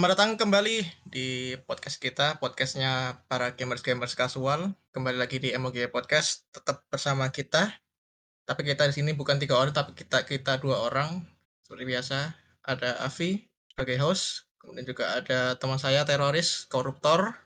[0.00, 0.76] Selamat datang kembali
[1.12, 4.72] di podcast kita, podcastnya para gamers-gamers kasual.
[4.96, 7.68] Kembali lagi di MOG Podcast, tetap bersama kita.
[8.48, 11.20] Tapi kita di sini bukan tiga orang, tapi kita kita dua orang.
[11.68, 12.32] Seperti biasa,
[12.64, 13.44] ada Avi
[13.76, 17.36] sebagai host, kemudian juga ada teman saya teroris, koruptor,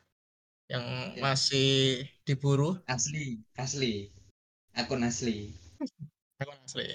[0.71, 1.27] yang Ya.
[1.27, 2.79] masih diburu.
[2.87, 4.15] asli asli
[4.79, 5.51] akun asli
[6.39, 6.87] Aku asli.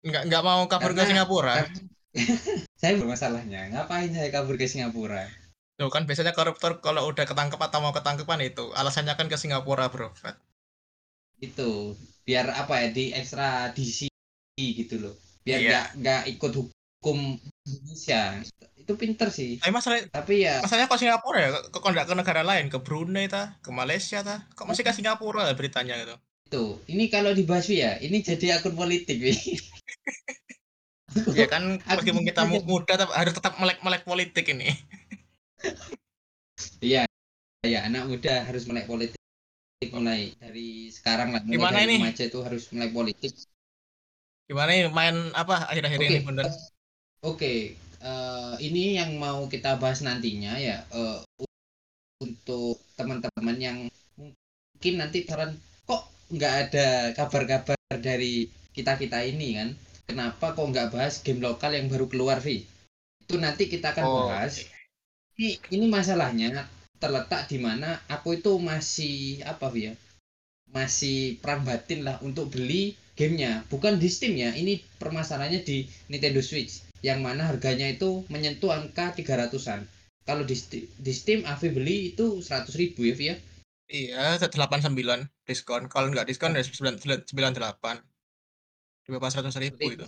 [0.00, 1.60] Nggak nggak mau kabur ke Singapura.
[1.60, 1.92] Karena-
[2.80, 5.24] saya bermasalahnya ngapain saya kabur ke Singapura
[5.80, 9.88] Tuh kan biasanya koruptor kalau udah ketangkep atau mau ketangkepan itu alasannya kan ke Singapura,
[9.88, 10.12] Bro.
[11.42, 14.06] itu biar apa ya di ekstradisi
[14.54, 15.68] gitu loh biar Iya.
[15.68, 17.18] nggak nggak ikut hukum
[17.66, 18.38] Indonesia
[18.78, 21.50] itu pinter sih Tapi masalah tapi ya Masalahnya kok Singapura ya?
[21.70, 22.66] Kok nggak ke negara lain?
[22.66, 23.54] Ke Brunei ta?
[23.62, 24.42] Ke Malaysia ta?
[24.54, 26.14] Kok masih ke Singapura ya beritanya gitu?
[26.52, 29.16] itu ini kalau dibahas ya ini jadi akun politik.
[31.38, 34.72] Ya kan meskipun kita muda tapi harus tetap melek-melek politik ini.
[36.88, 37.02] iya
[37.74, 39.18] ya anak muda harus melek politik
[39.94, 41.96] mulai dari sekarang lah mulai Gimana dari ini?
[41.98, 43.32] remaja itu harus melek politik
[44.48, 46.08] Gimana nih main apa akhir-akhir Oke.
[46.12, 46.46] ini bener?
[47.22, 47.54] Oke,
[48.02, 51.18] eh, ini yang mau kita bahas nantinya ya eh,
[52.22, 53.78] untuk teman-teman yang
[54.18, 56.02] mungkin nanti saran kok
[56.34, 56.86] nggak ada
[57.18, 58.46] kabar-kabar dari
[58.76, 59.68] kita kita ini kan?
[60.06, 62.66] Kenapa kok nggak bahas game lokal yang baru keluar Vi?
[63.22, 64.66] Itu nanti kita akan Oh, bahas.
[65.38, 66.68] Ini, ini masalahnya
[67.00, 69.94] terletak di mana aku itu masih apa Vi ya?
[70.72, 76.40] Masih perang batin lah untuk beli gamenya bukan di Steam ya ini permasalahannya di Nintendo
[76.40, 79.84] Switch yang mana harganya itu menyentuh angka 300-an
[80.24, 80.56] kalau di,
[80.96, 83.36] di Steam Avi beli itu 100 ribu ya Vi ya
[83.92, 84.96] Iya, 89
[85.44, 85.84] diskon.
[85.92, 87.28] Kalau nggak diskon ya 98.
[89.06, 90.04] Di bawah 100 ribu itu.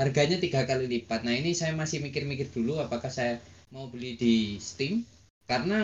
[0.00, 1.20] Harganya tiga kali lipat.
[1.26, 3.34] Nah ini saya masih mikir-mikir dulu apakah saya
[3.74, 4.34] mau beli di
[4.68, 4.94] Steam.
[5.50, 5.78] Karena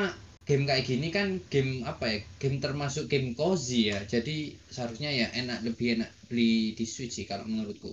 [0.49, 2.19] game kayak gini kan game apa ya?
[2.41, 3.99] Game termasuk game cozy ya.
[4.13, 4.37] Jadi
[4.75, 7.91] seharusnya ya enak lebih enak beli di Switch sih kalau menurutku.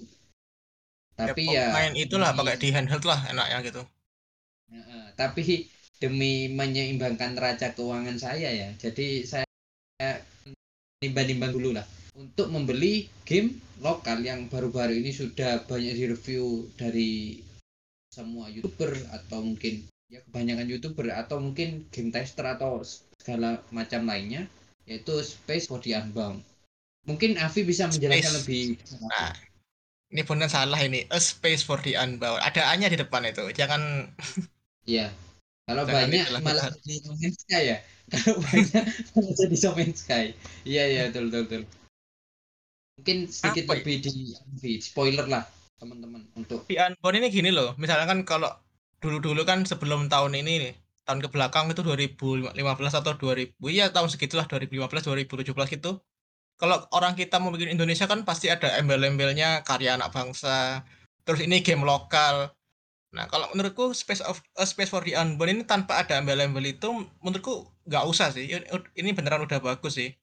[1.20, 3.82] Tapi pok- ya, main itulah demi- pakai di handheld lah enaknya gitu.
[4.74, 5.46] Heeh, tapi
[6.02, 9.46] demi menyeimbangkan neraca keuangan saya ya, jadi saya
[11.02, 11.86] nimbang-nimbang dulu lah
[12.16, 17.42] untuk membeli game lokal yang baru-baru ini sudah banyak direview dari
[18.12, 22.84] semua youtuber atau mungkin ya kebanyakan youtuber atau mungkin game tester atau
[23.16, 24.46] segala macam lainnya
[24.84, 26.44] yaitu Space for the Unbound.
[27.08, 28.38] Mungkin Avi bisa menjelaskan Space.
[28.46, 28.66] lebih.
[29.10, 29.34] Nah,
[30.12, 31.08] ini bener salah ini.
[31.08, 32.44] A space for the unbound.
[32.44, 33.48] Ada A-nya di depan itu.
[33.56, 34.12] Jangan
[34.92, 35.08] Iya.
[35.66, 37.78] Kalau Jangan banyak malah jadi Man's Sky ya.
[38.12, 38.84] Kalau banyak
[39.16, 39.56] malah jadi
[39.96, 40.26] Sky.
[40.68, 41.44] Iya iya betul betul.
[41.48, 41.81] betul.
[43.00, 43.78] Mungkin sedikit Apa ya?
[43.82, 44.12] lebih di
[44.60, 45.48] di spoiler lah
[45.82, 47.74] teman-teman untuk di unbound ini gini loh.
[47.82, 48.52] Misalnya kan kalau
[49.02, 50.74] dulu-dulu kan sebelum tahun ini nih,
[51.10, 52.54] tahun ke belakang itu 2015
[52.94, 55.98] atau 2000, iya tahun segitulah 2015 2017 gitu.
[56.62, 60.86] Kalau orang kita mau bikin Indonesia kan pasti ada embel-embelnya karya anak bangsa.
[61.26, 62.54] Terus ini game lokal.
[63.18, 67.10] Nah, kalau menurutku Space of A Space for the Unbound ini tanpa ada embel-embel itu
[67.26, 68.46] menurutku nggak usah sih.
[68.94, 70.14] Ini beneran udah bagus sih.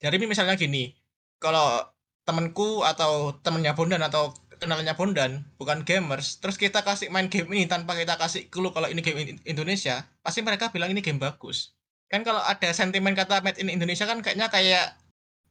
[0.00, 0.96] Jadi misalnya gini,
[1.36, 1.84] kalau
[2.24, 7.68] temanku atau temennya Bondan atau kenalannya Bondan bukan gamers, terus kita kasih main game ini
[7.68, 11.76] tanpa kita kasih clue kalau ini game in- Indonesia, pasti mereka bilang ini game bagus.
[12.08, 14.96] Kan kalau ada sentimen kata made in Indonesia kan kayaknya kayak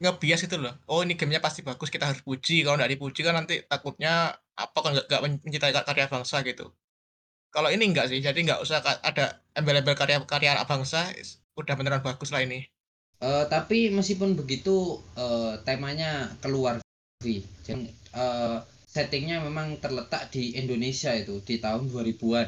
[0.01, 0.73] ngebias itu loh.
[0.89, 2.66] Oh ini gamenya pasti bagus, kita harus puji.
[2.66, 6.73] Kalau nggak dipuji kan nanti takutnya apa kan nggak mencintai karya bangsa gitu.
[7.53, 9.25] Kalau ini enggak sih, jadi nggak usah ada
[9.57, 11.13] embel-embel karya-karya anak bangsa,
[11.59, 12.66] udah beneran bagus lah ini.
[13.23, 14.75] Eh, tapi meskipun begitu
[15.16, 16.11] eh, temanya
[16.44, 16.84] keluar.
[17.23, 17.39] Jadi
[18.13, 22.47] eh, settingnya memang terletak di Indonesia itu di tahun 2000-an.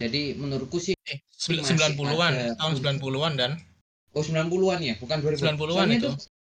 [0.00, 3.52] Jadi menurutku sih Eh, sembil- Masih 90-an, ada- tahun 90-an dan
[4.10, 5.44] oh 90-an ya, bukan 2000.
[5.44, 6.10] 90-an Soalnya itu.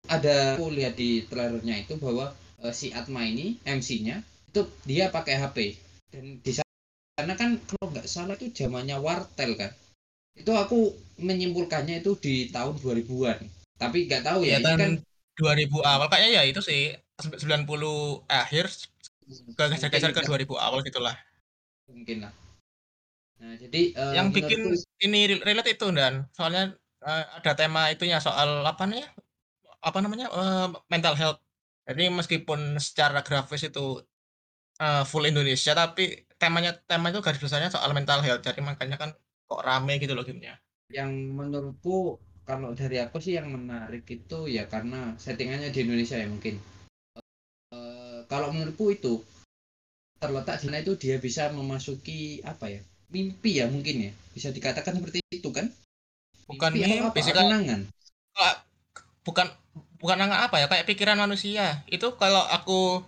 [0.06, 5.34] ada aku lihat di trailernya itu bahwa eh, si Atma ini MC-nya itu dia pakai
[5.36, 5.56] HP
[6.10, 9.70] dan di sana kan kalau nggak salah itu zamannya Wartel kan
[10.40, 10.78] itu aku
[11.26, 13.38] menyimpulkannya itu di tahun 2000-an
[13.80, 14.80] tapi nggak tahu Ya ya, kan
[15.38, 16.80] 2000 awal kayaknya ya itu sih
[17.42, 18.64] 90 akhir
[19.56, 21.16] ke geser-geser ke mungkin 2000 awal gitulah.
[21.90, 22.32] mungkin lah
[23.40, 24.70] nah jadi eh, Yang bikin menurutku
[25.04, 26.62] ini re- relate itu dan soalnya
[27.04, 29.08] eh, ada tema itunya soal apa namanya?
[29.88, 30.26] Apa namanya?
[30.38, 31.40] eh, mental health.
[31.88, 33.80] Jadi meskipun secara grafis itu
[34.82, 36.02] eh, full Indonesia tapi
[36.40, 38.42] temanya tema itu garis besarnya soal mental health.
[38.46, 39.10] Jadi makanya kan
[39.46, 40.58] kok rame gitu loh gamenya.
[40.86, 42.14] yang menurutku
[42.46, 46.62] kalau dari aku sih yang menarik itu ya karena settingannya di Indonesia ya mungkin.
[47.74, 49.18] Eh, kalau menurutku itu
[50.22, 54.12] terletak di sana itu dia bisa memasuki apa ya mimpi ya mungkin ya.
[54.30, 55.66] Bisa dikatakan seperti itu kan?
[56.46, 57.80] Bukan mimpi mimpi apa sih kayak angan
[58.30, 58.60] kayak-
[59.26, 59.46] bukan
[59.98, 61.82] bukan angka apa ya kayak pikiran manusia.
[61.90, 63.02] Itu kalau aku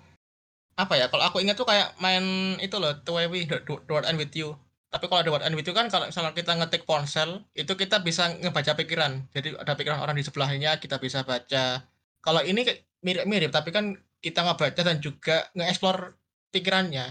[0.75, 4.31] apa ya kalau aku ingat tuh kayak main itu loh the way word and with
[4.35, 4.55] you
[4.89, 8.73] tapi kalau and with you kan kalau misalnya kita ngetik ponsel itu kita bisa ngebaca
[8.73, 9.29] pikiran.
[9.37, 11.85] Jadi ada pikiran orang di sebelahnya kita bisa baca.
[12.25, 12.65] Kalau ini
[13.05, 16.17] mirip-mirip tapi kan kita ngebaca dan juga nge-explore
[16.51, 17.05] pikirannya.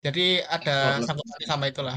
[0.00, 1.96] Jadi ada Explore sangkutannya sama itulah.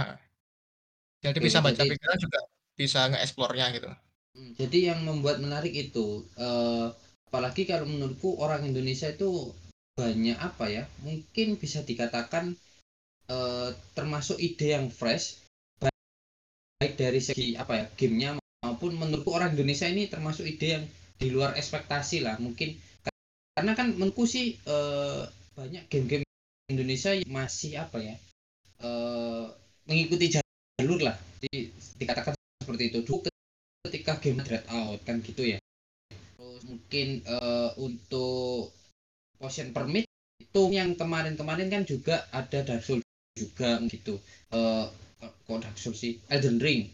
[1.24, 2.40] Jadi Oke, bisa baca jadi- pikiran juga
[2.75, 3.90] bisa nge-explore-nya gitu.
[4.36, 6.88] Hmm, Jadi yang membuat menarik itu, eh,
[7.31, 9.56] apalagi kalau menurutku orang Indonesia itu
[9.96, 12.58] banyak apa ya, mungkin bisa dikatakan
[13.30, 15.40] eh, termasuk ide yang fresh,
[15.80, 18.30] baik, dari segi apa ya gamenya
[18.64, 20.86] maupun menurutku orang Indonesia ini termasuk ide yang
[21.20, 22.75] di luar ekspektasi lah mungkin.
[23.54, 25.24] Karena kan menurutku sih eh,
[25.54, 26.25] banyak game-game
[26.68, 28.16] Indonesia yang masih apa ya
[28.81, 29.46] eh,
[29.86, 32.34] mengikuti jalur lah, di, dikatakan
[32.64, 33.00] seperti itu.
[33.06, 33.30] Dulu
[33.84, 35.60] ketika game Dread Out kan gitu ya.
[36.40, 38.74] Terus mungkin eh, untuk
[39.38, 40.08] potion permit
[40.40, 43.04] itu yang kemarin-kemarin kan juga ada Dark Souls
[43.38, 44.21] juga gitu.
[44.53, 44.85] Eh
[45.24, 46.88] kok Dark Souls sih Elden Ring.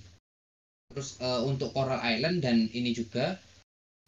[0.89, 3.37] Terus eh, untuk Coral Island dan ini juga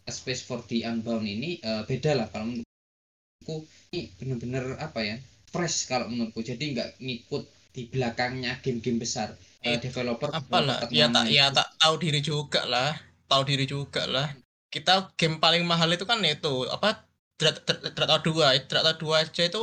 [0.02, 3.56] A Space for the Unbound ini eh, beda lah kalau menurutku.
[3.92, 5.16] Ini bener-bener apa ya
[5.52, 6.42] fresh kalau menurutku.
[6.42, 7.42] Jadi nggak ngikut
[7.72, 9.36] di belakangnya game-game besar.
[9.62, 12.96] Eh, Itu developer apalah ya tak ya tak tahu diri juga lah.
[13.30, 14.28] Tahu diri juga lah.
[14.72, 17.04] Kita game paling mahal itu kan itu apa
[17.36, 19.62] Dread Dread- Dread Out 2 Dread Out 2 aja itu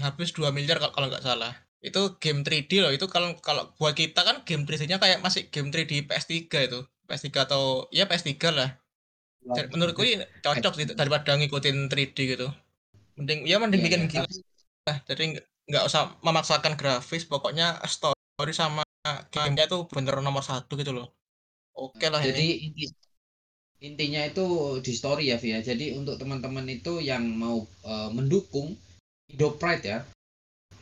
[0.00, 1.52] habis 2 miliar kalau nggak salah
[1.84, 5.68] itu game 3D loh itu kalau kalau buat kita kan game 3D-nya kayak masih game
[5.70, 6.34] 3D PS3
[6.66, 6.80] itu.
[7.06, 8.70] PS3 atau ya PS3 lah.
[9.46, 12.48] Jadi menurutku ini cocok sih daripada ngikutin 3D gitu.
[13.14, 14.44] Mending ya mending Iya, bikin iya, gila tapi-
[14.86, 15.22] lah jadi
[15.66, 18.82] nggak- usah memaksakan grafis pokoknya story sama
[19.30, 21.14] gamenya tuh bener nomor satu gitu loh.
[21.76, 22.84] Oke lah Jadi ini inti,
[23.84, 24.44] intinya itu
[24.82, 25.62] di story ya Via.
[25.62, 28.74] Jadi untuk teman-teman itu yang mau eh, mendukung
[29.30, 29.98] Indo Pride ya.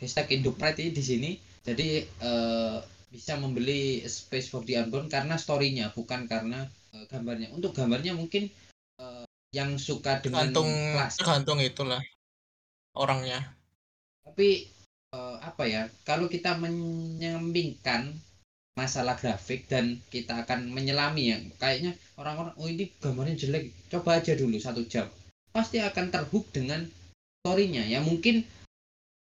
[0.04, 1.30] Hashtag Indo Pride ini di sini.
[1.64, 2.78] Jadi eh,
[3.08, 7.48] bisa membeli Space for the Unbound karena storynya bukan karena eh, gambarnya.
[7.56, 8.52] Untuk gambarnya mungkin
[9.00, 9.24] eh,
[9.54, 12.02] yang suka dengan tergantung kelas tergantung itulah
[12.98, 13.54] orangnya
[14.26, 14.66] tapi
[15.14, 18.18] eh, apa ya kalau kita menyampingkan
[18.74, 24.34] masalah grafik dan kita akan menyelami ya kayaknya orang-orang oh ini gambarnya jelek coba aja
[24.34, 25.06] dulu satu jam
[25.54, 26.82] pasti akan terhook dengan
[27.46, 28.42] storynya ya mungkin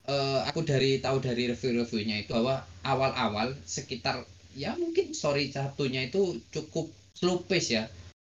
[0.07, 4.23] eh, aku dari tahu dari review-reviewnya itu bahwa awal-awal sekitar
[4.53, 7.83] ya mungkin story satunya itu cukup slow pace ya.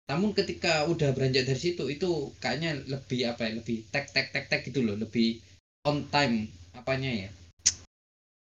[0.08, 4.48] Namun ketika udah beranjak dari situ itu kayaknya lebih apa ya lebih tek tek tek
[4.48, 5.36] tek gitu loh lebih
[5.84, 7.30] on time apanya ya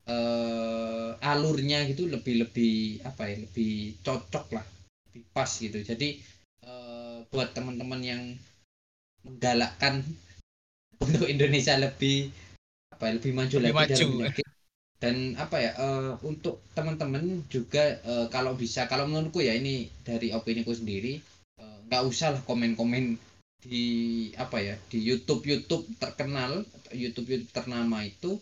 [0.09, 4.65] eh alurnya gitu lebih lebih apa ya lebih cocok lah
[5.09, 5.77] lebih pas gitu.
[5.85, 6.17] Jadi
[6.65, 8.23] eh, buat teman-teman yang
[9.21, 10.01] menggalakkan
[11.05, 12.33] untuk Indonesia lebih
[13.01, 14.05] apa lebih maju Lebih lagi maju.
[14.21, 14.49] dalam game.
[15.01, 20.29] dan apa ya eh, untuk teman-teman juga eh, kalau bisa kalau menurutku ya ini dari
[20.29, 21.17] opini ku sendiri
[21.57, 23.17] eh, nggak usah lah komen-komen
[23.65, 23.85] di
[24.37, 26.61] apa ya di YouTube YouTube terkenal
[26.93, 28.37] YouTube YouTube ternama itu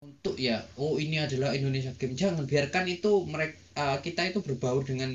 [0.00, 5.12] untuk ya oh ini adalah Indonesia Game jangan biarkan itu mereka kita itu berbaur dengan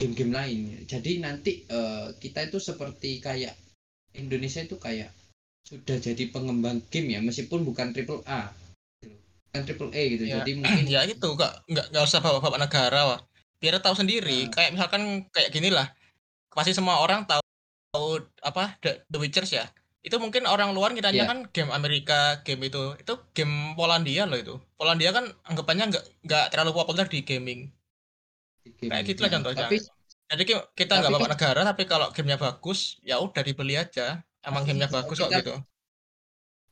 [0.00, 3.52] game-game lain jadi nanti eh, kita itu seperti kayak
[4.16, 5.12] Indonesia itu kayak
[5.66, 8.54] sudah jadi pengembang game ya meskipun bukan triple A.
[9.02, 12.56] Bukan triple A gitu Ya, jadi mungkin ya itu nggak nggak nggak usah bawa bawa
[12.56, 13.20] negara wah.
[13.58, 14.52] Biar tahu sendiri Nah.
[14.52, 15.90] kayak misalkan kayak gini lah.
[16.48, 17.42] Pasti semua orang tahu,
[17.90, 18.08] tahu
[18.40, 19.66] apa The, The Witcher ya.
[20.00, 21.26] Itu mungkin orang luar kiranya Iya.
[21.26, 24.54] kan game Amerika game itu itu game Polandia loh itu.
[24.78, 27.60] Polandia kan anggapannya nggak nggak terlalu populer di gaming.
[28.78, 29.66] Game kayak gitu lah Nah, contohnya.
[29.66, 29.76] Tapi
[30.26, 34.22] jadi ki- kita nggak bawa kan- negara tapi kalau gamenya bagus ya udah dibeli aja
[34.46, 35.54] emang gamenya bagus kok gitu.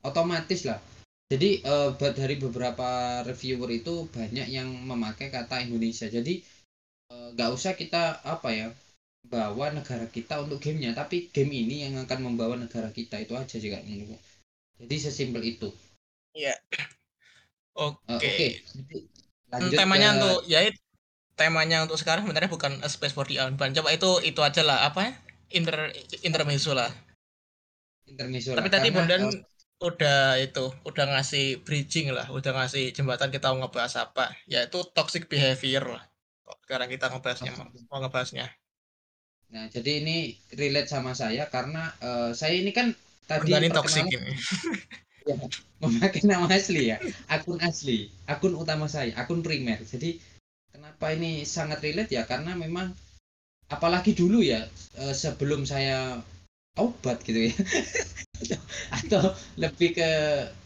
[0.06, 0.78] Otomatis lah.
[1.28, 6.06] Jadi eh, buat dari beberapa reviewer itu banyak yang memakai kata Indonesia.
[6.06, 6.38] Jadi
[7.10, 8.68] eh, nggak usah kita apa ya
[9.26, 10.94] bawa negara kita untuk gamenya.
[10.94, 13.82] Tapi game ini yang akan membawa negara kita itu aja sih kak.
[13.82, 14.16] Menurutku
[14.78, 15.68] jadi sesimpel itu.
[16.36, 16.54] Iya.
[17.74, 18.22] Eh, oke.
[18.22, 18.96] Oke jadi
[19.54, 20.58] Hmm, lanjut temanya ke untuk ya
[21.34, 23.74] temanya untuk sekarang sebenarnya bukan A Space for the Unbound.
[23.74, 24.86] Coba itu itu aja lah.
[24.86, 25.12] Apa ya?
[25.54, 25.90] Inter
[26.22, 26.90] intermezzo lah
[28.08, 28.74] intermezzo tapi lah.
[28.78, 29.32] tadi Bondan eh,
[29.82, 34.32] udah itu udah ngasih bridging lah udah ngasih jembatan kita mau ngebahas apa.
[34.48, 36.04] Yaitu toxic behavior lah.
[36.64, 38.46] Sekarang kita ngebahasnya mau mau ngebahasnya?
[39.52, 42.96] Nah jadi ini relate sama saya karena eh, saya ini kan
[43.28, 44.34] tadi ini toxic ini.
[45.80, 47.00] Memakai nama asli ya
[47.32, 49.80] akun asli akun utama saya akun primer.
[49.84, 50.20] Jadi
[50.68, 52.28] kenapa ini sangat relate ya?
[52.28, 52.92] Karena memang
[53.72, 54.64] apalagi dulu ya
[55.00, 56.20] eh, sebelum saya
[56.78, 57.52] obat gitu ya.
[58.98, 60.10] Atau lebih ke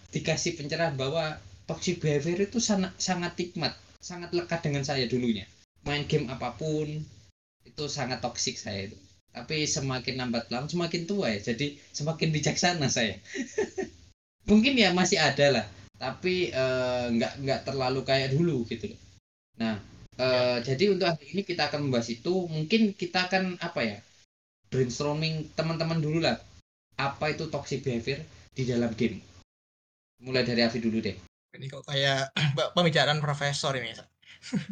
[0.08, 1.36] dikasih pencerahan bahwa
[1.68, 5.44] toxic behavior itu sangat sangat nikmat sangat lekat dengan saya dulunya.
[5.84, 6.88] Main game apa pun
[7.66, 8.98] itu sangat toksik saya itu.
[9.28, 11.52] Tapi semakin lambat laun semakin tua ya.
[11.52, 13.20] Jadi semakin bijaksana saya.
[14.50, 15.66] Mungkin ya masih ada lah.
[16.00, 19.00] Tapi eh, nggak nggak terlalu kayak dulu gitu loh.
[19.60, 19.76] Nah
[20.16, 22.48] eh, jadi untuk hari ini kita akan membahas itu.
[22.48, 23.98] Mungkin kita akan apa ya
[24.68, 26.36] brainstorming teman-teman dulu lah
[26.98, 28.20] apa itu toxic behavior
[28.52, 29.22] di dalam game
[30.18, 31.14] mulai dari Avi dulu deh
[31.54, 32.34] Ini kok kayak
[32.76, 33.94] pembicaraan profesor ini.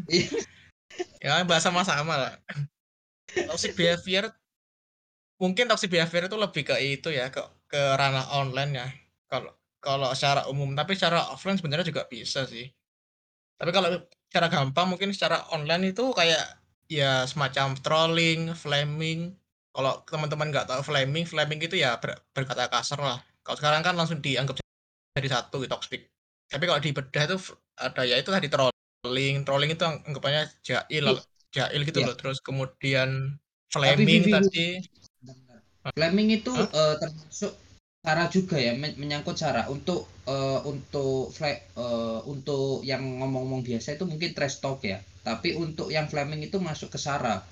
[0.06, 0.30] Iya.
[1.18, 2.32] ya bahasa sama-sama lah.
[3.32, 4.30] Toxic behavior
[5.42, 8.86] mungkin toxic behavior itu lebih ke itu ya ke ke ranah online ya.
[9.26, 9.50] Kalau
[9.82, 12.70] kalau secara umum tapi secara offline sebenarnya juga bisa sih.
[13.56, 13.88] Tapi kalau
[14.28, 16.44] secara gampang mungkin secara online itu kayak
[16.86, 19.34] ya semacam trolling, flaming.
[19.76, 23.20] Kalau teman-teman nggak tahu flaming, flaming itu ya ber- berkata kasar lah.
[23.44, 24.56] Kalau sekarang kan langsung dianggap
[25.12, 26.08] jadi satu gitu, toxic.
[26.48, 27.36] Tapi kalau di bedah itu
[27.76, 31.22] ada ya itu tadi trolling, trolling itu ang- anggapannya jahil, Iya.
[31.52, 32.08] jahil gitu Iya.
[32.08, 32.16] loh.
[32.16, 33.36] Terus kemudian
[33.68, 34.68] Tapi flaming Vivi, tadi.
[35.92, 36.66] Flaming itu Hah?
[36.72, 37.52] eh, termasuk
[38.00, 43.98] cara juga ya men- menyangkut cara untuk eh, untuk fla- eh, untuk yang ngomong-ngomong biasa
[43.98, 47.42] itu mungkin trash talk ya tapi untuk yang flaming itu masuk ke sara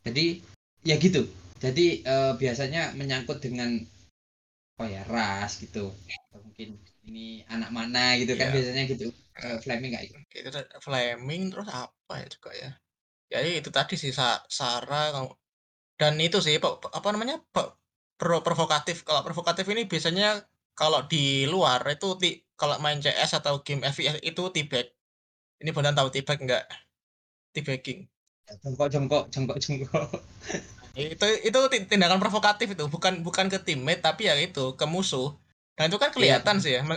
[0.00, 0.40] jadi
[0.84, 1.24] ya gitu
[1.62, 3.80] jadi eh, biasanya menyangkut dengan
[4.76, 5.88] apa ya ras gitu
[6.28, 6.76] Atau mungkin
[7.08, 8.54] ini anak mana gitu kan Iya.
[8.60, 9.06] biasanya gitu
[9.36, 12.70] Eh, flaming kayak gitu itu tadi flaming terus apa ya juga ya?
[13.32, 15.36] Jadi itu tadi sih sa- Sarah kamu-
[16.00, 17.40] dan itu sih apa namanya
[18.20, 19.04] pro provokatif.
[19.04, 20.44] Kalau provokatif ini biasanya
[20.76, 24.88] kalau di luar itu ti, kalau main CS atau game FPS itu tibag.
[25.60, 26.64] Ini benar tahu tibag enggak?
[27.56, 28.08] Tibagging.
[28.62, 30.08] Jongkok jongkok jongkok jongkok
[30.96, 35.36] Itu itu ti- tindakan provokatif itu, bukan bukan ke teammate tapi ya itu ke musuh.
[35.76, 36.88] Dan itu kan kelihatan sih ya.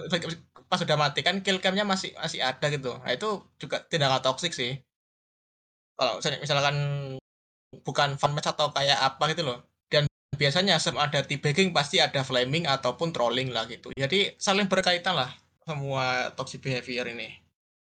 [0.72, 2.96] Pas sudah mati kan kill cam-nya masih masih ada gitu.
[2.96, 4.79] Nah, itu juga tindakan toksik sih.
[6.00, 6.75] Kalau misalnya- misalkan
[7.84, 9.68] bukan fun match atau kayak apa gitu loh.
[9.91, 10.08] Dan
[10.39, 13.91] biasanya semua ada teabagging pasti ada flaming ataupun trolling lah gitu.
[14.00, 15.36] Jadi saling berkaitan lah
[15.68, 17.36] semua toxic behavior ini.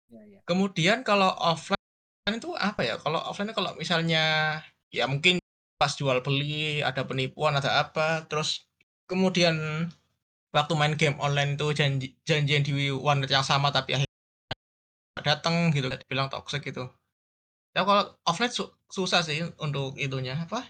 [0.10, 0.39] ya, ya.
[0.50, 1.77] Kemudian kalau offline
[2.29, 2.95] itu apa ya?
[3.01, 4.21] Kalau offline kalau misalnya
[4.93, 5.41] ya mungkin
[5.81, 8.69] pas jual beli ada penipuan ada apa, terus
[9.09, 9.89] kemudian
[10.53, 14.19] waktu main game online itu janji janjian di warnet yang sama tapi akhirnya
[15.25, 16.85] datang gitu, dibilang toxic gitu.
[17.73, 20.67] Ya kalau offline su- susah sih untuk itunya apa?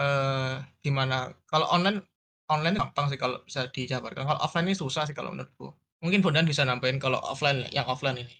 [0.00, 1.30] Eh gimana?
[1.46, 2.02] Kalau online
[2.50, 4.26] online gampang sih kalau bisa dijabarkan.
[4.26, 5.70] Kalau offline ini susah sih kalau menurutku.
[6.02, 8.34] Mungkin Bondan bisa nambahin kalau offline yang offline ini.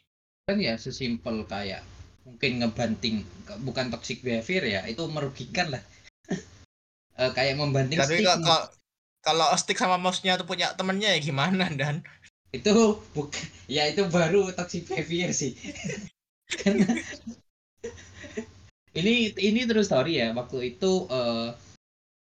[0.49, 1.85] kan ya sesimpel kayak
[2.29, 3.25] mungkin ngebanting
[3.65, 5.83] bukan toxic behavior ya itu merugikan lah.
[7.19, 8.63] Eh, kayak membanting Tapi stick kalau kalau,
[9.27, 12.07] kalau stick sama mouse-nya tuh punya temennya ya gimana dan?
[12.55, 15.59] Itu bukan ya itu baru toxic behavior sih.
[16.63, 16.95] Karena-
[19.03, 21.59] ini ini terus story ya waktu itu eh,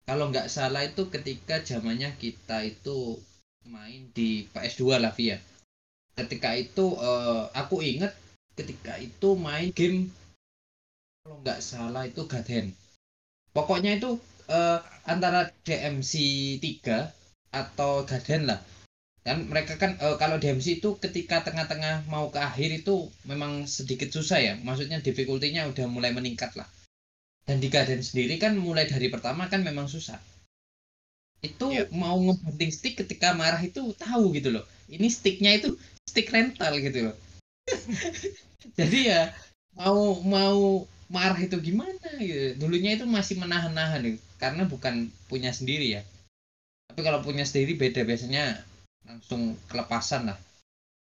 [0.08, 3.20] kalau nggak salah itu ketika zamannya kita itu
[3.68, 5.36] main di PS2 lah via.
[6.16, 8.16] Ketika itu eh, aku inget
[8.60, 10.12] ketika itu main game.
[11.24, 12.76] Kalau nggak salah itu Hand.
[13.56, 14.20] Pokoknya itu
[14.52, 16.12] eh, antara DMC
[16.60, 17.08] 3
[17.56, 18.60] atau Hand lah.
[19.24, 24.12] Kan mereka kan eh, kalau DMC itu ketika tengah-tengah mau ke akhir itu memang sedikit
[24.12, 24.54] susah ya.
[24.60, 26.68] Maksudnya difficulty-nya udah mulai meningkat lah.
[27.48, 30.20] Dan di Garden sendiri kan mulai dari pertama kan memang susah.
[31.40, 31.96] Itu Yep.
[31.96, 34.64] mau ngebanting stick ketika marah itu tahu gitu loh.
[34.92, 35.72] Ini sticknya itu
[36.04, 37.16] stick rental gitu loh
[38.78, 39.22] jadi ya
[39.76, 44.22] mau mau marah itu gimana gitu dulunya itu masih menahan-nahan gitu.
[44.38, 46.02] karena bukan punya sendiri ya
[46.90, 48.62] tapi kalau punya sendiri beda biasanya
[49.06, 50.38] langsung kelepasan lah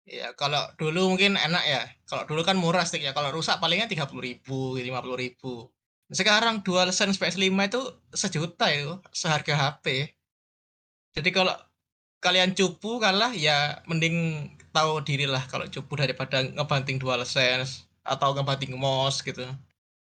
[0.07, 1.83] ya kalau dulu mungkin enak ya.
[2.07, 3.11] Kalau dulu kan murah stick ya.
[3.11, 6.15] Kalau rusak palingnya 30.000, 50.000.
[6.15, 7.81] Sekarang DualSense PS5 itu
[8.15, 10.15] sejuta itu seharga HP.
[11.19, 11.51] Jadi kalau
[12.27, 18.75] kalian cupu kalah ya mending tahu diri lah kalau cupu daripada ngebanting DualSense atau ngebanting
[18.75, 19.47] mouse gitu.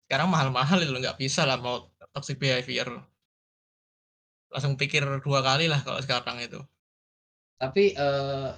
[0.06, 3.06] Sekarang mahal-mahal itu nggak bisa lah mau toxic behavior.
[4.50, 6.58] Langsung pikir dua kali lah kalau sekarang itu.
[7.60, 8.48] tapi eh,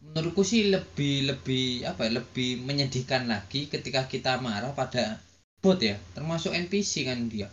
[0.00, 5.20] menurutku sih lebih lebih apa ya lebih menyedihkan lagi ketika kita marah pada
[5.64, 7.48] bot ya termasuk NPC kan dia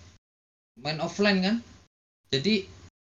[0.80, 1.56] main offline kan
[2.32, 2.64] jadi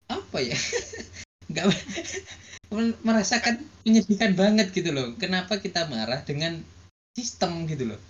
[0.08, 0.56] apa ya
[1.52, 1.66] nggak
[3.06, 5.12] merasakan menyedihkan banget gitu loh.
[5.20, 6.64] Kenapa kita marah dengan
[7.12, 8.00] sistem gitu loh?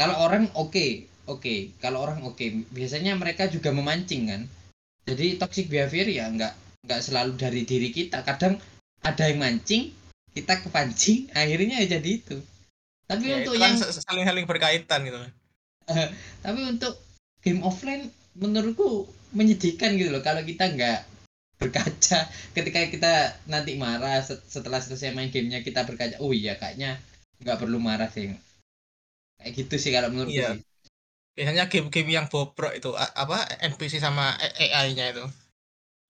[0.00, 1.76] Kalau orang oke oke.
[1.78, 2.40] Kalau orang oke
[2.72, 4.42] biasanya mereka juga memancing kan.
[5.04, 8.24] Jadi toxic behavior ya nggak nggak selalu dari diri kita.
[8.24, 8.56] Kadang
[9.04, 9.92] ada yang mancing
[10.32, 12.40] kita kepancing akhirnya ya jadi itu.
[13.04, 15.18] Tapi Ya, untuk itu kan yang sa- saling-saling berkaitan gitu.
[16.40, 16.94] tapi untuk
[17.42, 18.06] game offline
[18.38, 20.22] menurutku menyedihkan gitu loh.
[20.22, 21.02] Kalau kita nggak
[21.60, 22.18] berkaca
[22.56, 23.12] ketika kita
[23.52, 26.90] nanti marah set- setelah selesai main gamenya kita berkaca oh iya kayaknya
[27.42, 28.26] nggak perlu marah sih
[29.38, 30.48] kayak gitu sih kalau menurutku Iya.
[30.56, 30.62] sih
[31.36, 35.24] Biasanya game-game yang bobrok itu apa NPC sama AI-nya itu.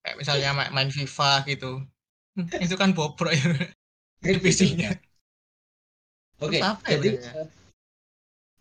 [0.02, 1.70] Kayak misalnya ma- main FIFA gitu.
[2.36, 3.42] Hmm, Itu kan bobrok ya.
[4.34, 4.90] NPC-nya.
[6.40, 7.32] oke Terus apa ya jadi bedanya?
[7.40, 7.48] eh,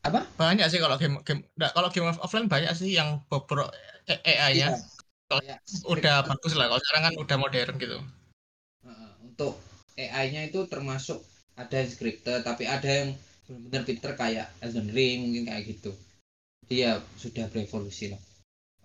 [0.04, 3.70] apa Banyak sih kalau game game nggak, kalau game offline banyak sih yang bobrok
[4.08, 4.68] iya AI-nya.
[5.30, 6.66] Kalau Kayak Udah bagus lah.
[6.74, 7.98] Kalau sekarang kan udah modern gitu.
[9.22, 9.62] Untuk
[9.96, 11.22] AI-nya itu termasuk
[11.60, 13.10] ada yang scripted tapi ada yang
[13.44, 15.92] benar-benar pinter kayak Elden Ring mungkin kayak gitu
[16.72, 18.22] dia sudah berevolusi lah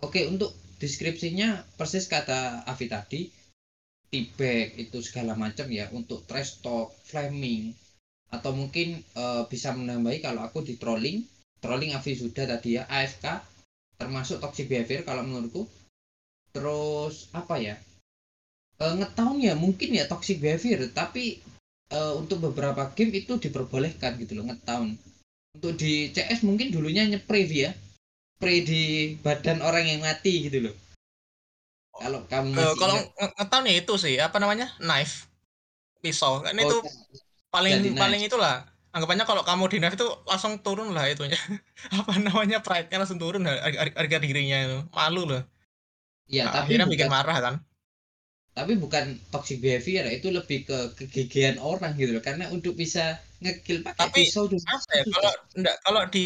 [0.03, 3.21] oke untuk deskripsinya persis kata Avi tadi
[4.11, 7.71] feedback itu segala macam ya untuk trash talk flaming
[8.33, 11.23] atau mungkin eh, bisa menambahi kalau aku di trolling
[11.63, 13.39] trolling Avi sudah tadi ya AFK
[13.95, 15.63] termasuk toxic behavior kalau menurutku
[16.55, 17.75] terus apa ya?
[18.79, 21.43] Eh, ngetown ya mungkin ya toxic behavior tapi
[21.91, 24.95] eh, untuk beberapa game itu diperbolehkan gitu loh ngetown
[25.55, 27.71] untuk di CS mungkin dulunya nyepray ya.
[28.35, 28.83] Spray di
[29.23, 30.75] badan orang yang mati gitu loh.
[31.95, 33.07] Kalau kamu Eh, masih kalau ingat.
[33.15, 34.67] nge- ngetahun ya itu sih apa namanya?
[34.83, 35.31] Knife.
[36.03, 36.43] Pisau.
[36.43, 36.77] Kan Oh, itu
[37.47, 38.01] paling jadi knife.
[38.03, 38.67] paling itulah.
[38.91, 41.39] Anggapannya kalau kamu di knife itu langsung turun lah itunya.
[41.95, 42.59] Apa namanya?
[42.59, 44.77] Pride-nya langsung turun harga- harga dirinya itu.
[44.91, 45.41] Malu loh
[46.29, 47.55] ya Nah, tapi akhirnya bikin bukan, marah kan?
[48.55, 52.23] tapi bukan toxic behavior itu lebih ke kegigihan orang gitu loh.
[52.23, 56.25] Karena untuk bisa ngekill pakai Tapi, pisau apa ya kalau enggak kalau di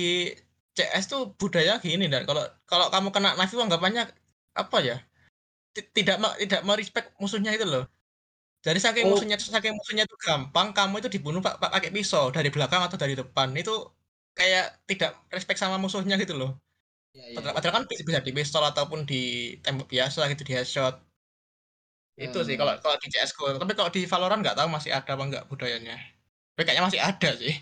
[0.78, 4.04] CS tuh budaya gini dan kalau kalau kamu kena knife itu anggapannya
[4.54, 4.95] apa ya?
[5.76, 7.84] Ti- tidak tidak merespek musuhnya itu loh.
[8.65, 9.12] Jadi saking Oh.
[9.15, 12.97] musuhnya saking musuhnya itu gampang kamu itu dibunuh pak pak- pakai pisau dari belakang atau
[13.04, 13.50] dari depan.
[13.58, 13.71] Itu
[14.38, 16.52] kayak tidak respect sama musuhnya gitu loh
[17.17, 20.95] ya, ya, padahal, kan bisa, di pistol ataupun di tembak biasa gitu di headshot.
[22.19, 22.58] Itu sih Eh.
[22.60, 25.95] kalau kalau di CS:GO tapi kalau di Valorant nggak tahu masih ada apa enggak budayanya.
[26.56, 27.56] Tapi kayaknya masih ada sih.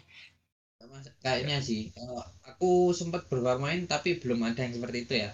[1.22, 1.82] Kayaknya sih.
[1.94, 5.30] Eh, aku sempat bermain tapi belum ada yang seperti itu ya.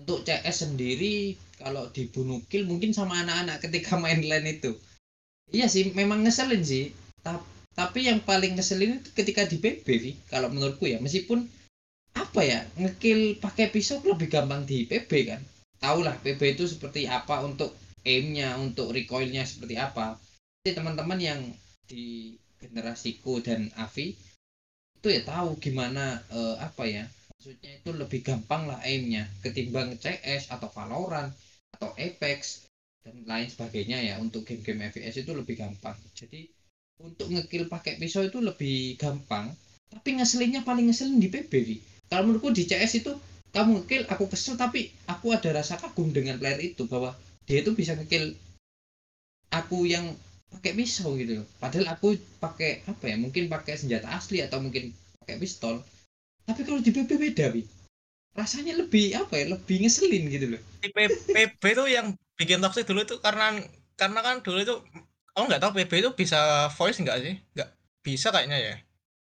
[0.00, 4.72] Untuk CS sendiri kalau dibunuh kill mungkin sama anak-anak ketika main LAN itu.
[5.52, 6.96] Iya sih memang ngeselin sih.
[7.20, 7.44] Ta-
[7.76, 10.96] tapi yang paling ngeselin itu ketika di PB sih kalau menurutku ya.
[11.04, 11.44] Meskipun
[12.12, 15.40] apa ya ngekill pakai pisau lebih gampang di PB kan?
[15.82, 17.74] Tahulah PB itu seperti apa untuk
[18.06, 20.18] aimnya untuk recoilnya seperti apa.
[20.62, 21.40] Jadi teman-teman yang
[21.88, 24.14] di generasiku dan Avi
[25.02, 30.54] itu ya tahu gimana eh, apa ya maksudnya itu lebih gampang lah aimnya ketimbang CS
[30.54, 31.34] atau Valorant
[31.74, 32.70] atau Apex
[33.02, 35.98] dan lain sebagainya ya untuk game-game FPS itu lebih gampang.
[36.14, 36.46] Jadi
[37.02, 39.50] untuk ngekill pakai pisau itu lebih gampang
[39.90, 41.54] tapi ngeselinnya paling ngeselin di PB.
[42.12, 43.12] Kalau menurutku di CS itu
[43.56, 47.16] kamu ngekill aku kesel tapi aku ada rasa kagum dengan player itu bahwa
[47.48, 48.36] dia itu bisa ngekill
[49.52, 50.12] aku yang
[50.52, 51.46] pakai pisau gitu loh.
[51.56, 53.16] Padahal aku pakai apa ya?
[53.16, 54.92] Mungkin pakai senjata asli atau mungkin
[55.24, 55.80] pakai pistol.
[56.44, 57.62] Tapi kalau di PB beda, Bi.
[58.36, 59.46] Rasanya lebih apa ya?
[59.54, 60.62] Lebih ngeselin gitu loh.
[60.82, 63.54] di P- PB itu yang bikin toxic dulu itu karena
[63.94, 64.74] karena kan dulu itu
[65.32, 67.68] aku nggak tahu PB itu bisa voice nggak sih nggak
[68.02, 68.74] bisa kayaknya ya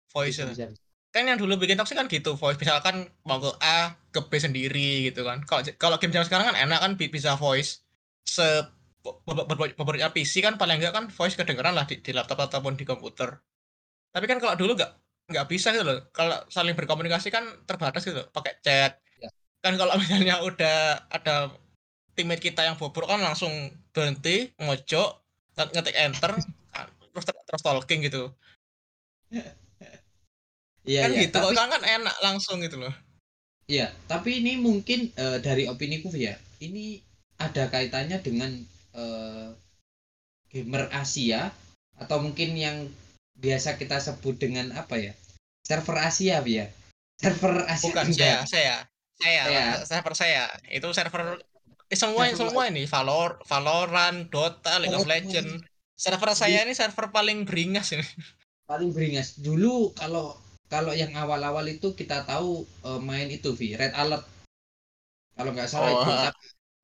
[0.09, 0.53] voice Bisa, itu.
[0.65, 0.82] bisa.
[1.13, 2.57] Kan yang dulu bikin toxic kan gitu voice.
[2.57, 5.45] Misalkan mau ke A ke B sendiri gitu kan.
[5.45, 7.85] Kalau kalau game zaman sekarang kan enak kan bi- bisa voice.
[8.25, 8.43] Se
[9.03, 12.39] be- be- be- beberapa PC kan paling enggak kan voice kedengeran lah di, di laptop
[12.49, 13.29] ataupun di komputer.
[14.13, 14.91] Tapi kan kalau dulu nggak
[15.33, 15.99] nggak bisa gitu loh.
[16.13, 18.91] Kalau saling berkomunikasi kan terbatas gitu loh pakai chat.
[19.21, 19.29] Ya.
[19.63, 21.53] kan kalau misalnya udah ada
[22.17, 23.53] teammate kita yang bobrok kan langsung
[23.95, 25.07] berhenti ngojok
[25.57, 26.31] nge- ngetik enter
[27.13, 28.33] terus terus talking gitu
[30.83, 31.21] Iya, kan iya.
[31.27, 32.93] gitu Tapi sekarang kan enak langsung gitu loh
[33.63, 36.35] iya, tapi ini mungkin eh, dari opini ku ya.
[36.59, 36.99] Ini
[37.39, 38.51] ada kaitannya dengan
[38.91, 39.47] eh,
[40.51, 41.47] gamer Asia
[41.95, 42.91] atau mungkin yang
[43.39, 45.15] biasa kita sebut dengan apa ya?
[45.63, 46.67] Server Asia, ya.
[47.15, 48.43] Server Asia bukan Tenggara.
[48.43, 48.75] saya saya
[49.23, 49.85] saya Saya.
[49.87, 51.39] server saya itu server
[51.87, 55.07] eh, semua Server semua ini Valor Valorant Dota League of.
[55.07, 55.63] Legends
[55.95, 58.03] server saya ini server paling beringas ini
[58.67, 60.35] paling beringas dulu kalau
[60.73, 64.25] kalau yang awal-awal itu kita tahu eh, main itu Vi Red Alert.
[65.37, 66.11] Kalau nggak salah Oh, itu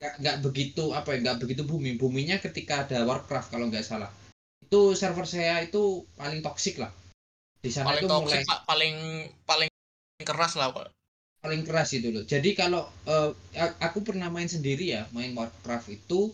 [0.00, 1.98] nggak begitu apa ya nggak begitu booming.
[1.98, 4.10] Boomingnya ketika ada Warcraft kalau nggak salah.
[4.62, 6.94] Itu server saya itu paling toksik lah.
[7.58, 8.58] Di sana paling itu mulai toxic pak.
[8.70, 8.96] Paling
[9.42, 9.70] paling
[10.22, 10.94] keras lah kok
[11.40, 12.24] paling keras itu loh.
[12.28, 13.32] Jadi kalau uh,
[13.80, 16.28] aku pernah main sendiri ya, main Warcraft itu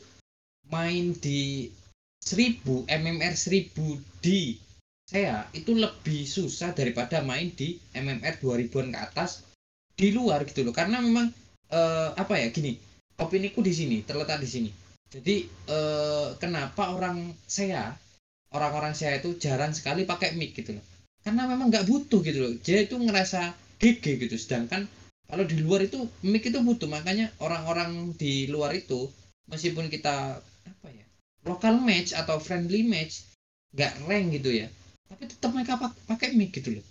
[0.67, 1.71] main di
[2.27, 3.71] 1000 MMR 1000
[4.19, 4.59] di
[5.07, 9.47] saya itu lebih susah daripada main di MMR 2000-an ke atas
[9.95, 10.75] di luar gitu loh.
[10.75, 11.31] Karena memang
[11.71, 12.75] uh, apa ya gini,
[13.23, 14.71] opiniku di sini terletak di sini.
[15.07, 17.95] Jadi uh, kenapa orang saya
[18.51, 20.85] orang-orang saya itu jarang sekali pakai mic gitu loh.
[21.23, 22.53] Karena memang nggak butuh gitu loh.
[22.67, 24.91] Dia itu ngerasa GG gitu sedangkan
[25.27, 29.11] kalau di luar itu mic itu butuh makanya orang-orang di luar itu
[29.51, 31.07] meskipun kita apa ya
[31.45, 33.27] lokal match atau friendly match
[33.75, 34.69] nggak rank gitu ya
[35.07, 36.85] tapi tetap mereka pakai mic gitu loh.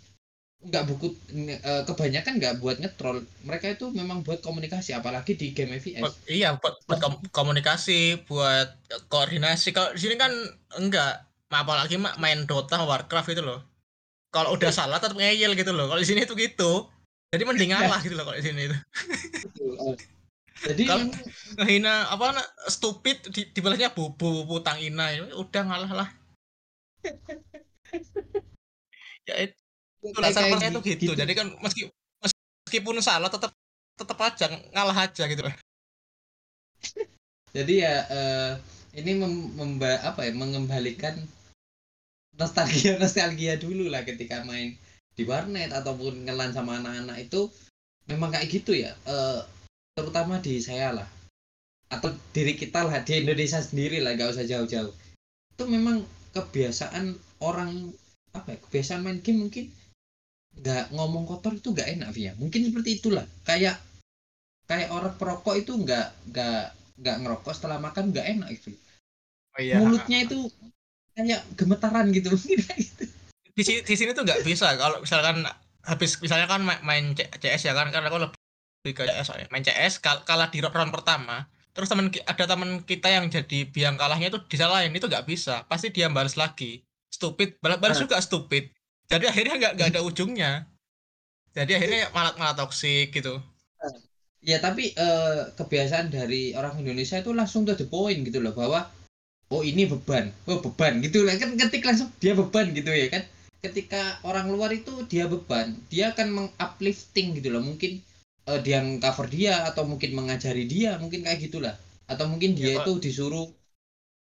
[0.66, 1.14] Nggak buku
[1.46, 6.58] e, kebanyakan nggak buat ngetrol mereka itu memang buat komunikasi apalagi di game FPS iya
[6.58, 7.00] buat, buat
[7.30, 8.74] komunikasi buat
[9.12, 9.76] koordinasi.
[9.76, 10.32] Kalau di sini kan
[10.80, 11.28] enggak.
[11.56, 13.64] Apalagi main Dota Warcraft itu loh.
[14.34, 15.88] Kalau udah salah tetap ngeyel gitu loh.
[15.88, 16.90] Kalau di sini itu gitu.
[17.32, 17.88] Jadi mending iya.
[17.88, 18.78] ngalah gitu loh kalau di sini itu.
[20.66, 21.06] Jadi kalau
[21.62, 25.16] ngehina apa stupid di, dibalasnya bubu putang ina.
[25.38, 26.10] Udah ngalah lah
[29.30, 29.66] ya itu
[30.06, 31.02] itulah servernya itu gitu.
[31.10, 31.14] gitu?
[31.18, 31.90] Jadi kan meski
[32.22, 33.52] meskipun salah tetap
[33.96, 35.42] tetap aja ngalah aja gitu.
[37.56, 38.52] Jadi ya uh,
[38.96, 41.16] ini mem, memba, apa ya mengembalikan
[42.36, 44.76] nostalgia nostalgia dulu lah ketika main
[45.16, 47.48] di warnet ataupun ngelan sama anak-anak itu
[48.12, 48.92] memang kayak gitu ya.
[49.08, 49.16] E,
[49.96, 51.08] terutama di saya lah.
[51.88, 54.92] Atau diri kita lah di Indonesia sendiri lah gak usah jauh-jauh.
[55.56, 56.04] Itu memang
[56.36, 57.96] kebiasaan orang
[58.36, 59.72] apa ya kebiasaan main game mungkin
[60.56, 63.24] nggak ngomong kotor itu nggak enak ya mungkin seperti itulah.
[63.48, 63.80] Kayak
[64.68, 66.64] kayak orang perokok itu nggak nggak
[67.00, 68.72] nggak ngerokok setelah makan nggak enak itu.
[69.56, 69.80] Oh, iya.
[69.80, 70.52] mulutnya itu
[71.16, 73.04] kayak gemetaran gitu mungkin gitu.
[73.56, 74.76] Di, di sini tuh nggak bisa.
[74.76, 75.48] Kalau misalkan
[75.86, 80.26] habis misalnya kan main CS ya kan karena aku lebih ke CS main CS kal
[80.26, 81.46] kalah di round pertama
[81.76, 85.68] terus teman ada teman kita yang jadi biang kalahnya itu disalahin itu nggak bisa.
[85.68, 86.80] Pasti dia balas lagi.
[87.12, 88.72] Stupid balas, balas juga stupid.
[89.12, 90.52] Jadi akhirnya nggak nggak ada ujungnya.
[91.52, 93.44] Jadi akhirnya malah malah toksik gitu.
[94.40, 98.88] Ya tapi uh, kebiasaan dari orang Indonesia itu langsung to the point gitu loh bahwa
[99.52, 100.32] oh ini beban.
[100.48, 101.04] Oh beban.
[101.04, 103.28] Gitu lah kan ketik langsung dia beban gitu ya kan.
[103.60, 107.66] Ketika orang luar itu dia beban dia akan menguplifting gitu loh.
[107.66, 108.05] Mungkin
[108.50, 111.76] uh, dia cover dia atau mungkin mengajari dia mungkin kayak gitulah.
[112.06, 113.50] Atau mungkin dia ya, itu disuruh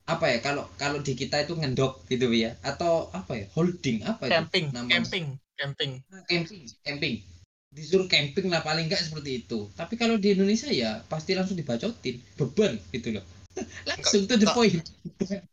[0.05, 2.55] apa ya kalau kalau di kita itu ngendok gitu ya.
[2.63, 4.75] Atau apa ya holding apa camping itu?
[4.75, 5.27] Nama, camping
[5.59, 5.93] camping.
[6.15, 7.15] Ah, camping camping.
[7.75, 9.67] Disuruh camping lah paling enggak seperti itu.
[9.75, 13.27] Tapi kalau di Indonesia ya pasti langsung dibacotin beban gitu loh.
[13.91, 14.83] Langsung to the point.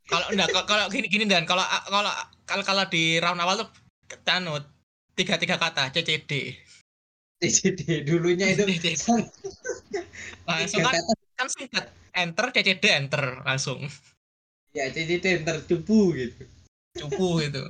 [0.09, 1.45] Kalau enggak kalau gini gini dan.
[1.45, 2.13] Kalau kalau
[2.45, 3.69] kalau kalau di round awal tuh
[4.25, 4.65] tanut
[5.13, 6.57] tiga tiga kata CCD
[7.41, 8.69] CCD dulunya itu
[10.45, 10.93] langsung kan,
[11.33, 11.85] kan singkat.
[12.13, 13.89] Enter CCD enter langsung.
[14.77, 16.45] Ya CCD enter cupu gitu.
[17.01, 17.65] Cupu gitu.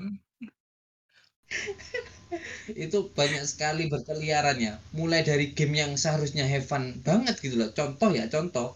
[2.76, 4.76] Itu banyak sekali berkeliaran ya.
[4.92, 7.72] Mulai dari game yang seharusnya have fun banget gitu loh.
[7.72, 8.76] Contoh ya contoh.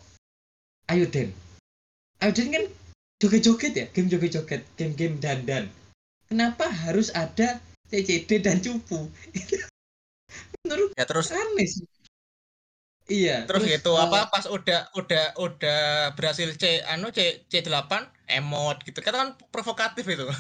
[0.87, 1.35] Ayo Den.
[2.23, 2.63] Auden kan
[3.19, 5.67] joget-joget ya, game joget-joget, game-game dandan.
[6.31, 7.59] Kenapa harus ada
[7.91, 9.11] CCD dan cupu?
[10.65, 11.85] Menurut ya terus aneh sih.
[13.05, 13.45] Iya.
[13.45, 15.81] Terus, terus gitu uh, apa pas udah udah udah
[16.17, 18.09] berhasil C anu C C8
[18.41, 18.97] emot gitu.
[19.05, 20.25] Kata kan provokatif itu.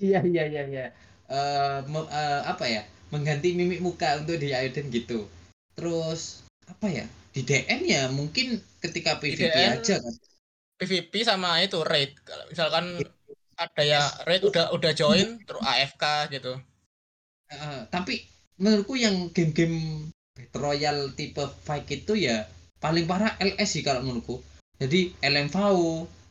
[0.00, 0.86] Iya iya iya iya.
[1.28, 2.88] Uh, uh, apa ya?
[3.12, 5.28] Mengganti mimik muka untuk di Aiden gitu.
[5.76, 7.04] Terus apa ya?
[7.36, 10.14] Di DN ya mungkin ketika PVP aja kan.
[10.80, 12.16] PVP sama itu raid.
[12.24, 12.96] Kalau misalkan
[13.60, 16.56] ada ya raid udah udah join terus AFK gitu.
[17.52, 18.24] Uh, tapi
[18.60, 20.12] menurutku yang game-game
[20.54, 22.48] Royal tipe fight itu ya
[22.80, 24.40] paling parah LS sih kalau menurutku.
[24.80, 25.56] Jadi LMV,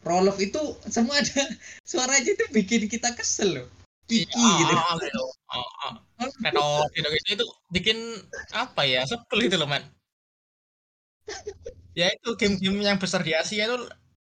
[0.02, 1.44] Roloff itu semua ada
[1.90, 3.68] suaranya itu bikin kita kesel loh.
[4.10, 4.74] Kiki ya, gitu.
[5.06, 5.24] gitu.
[5.54, 5.94] Oh.
[6.18, 7.98] Kalau gitu, gitu itu bikin
[8.58, 9.86] apa ya sebel gitu loh man.
[11.94, 13.78] ya itu game-game yang besar di Asia itu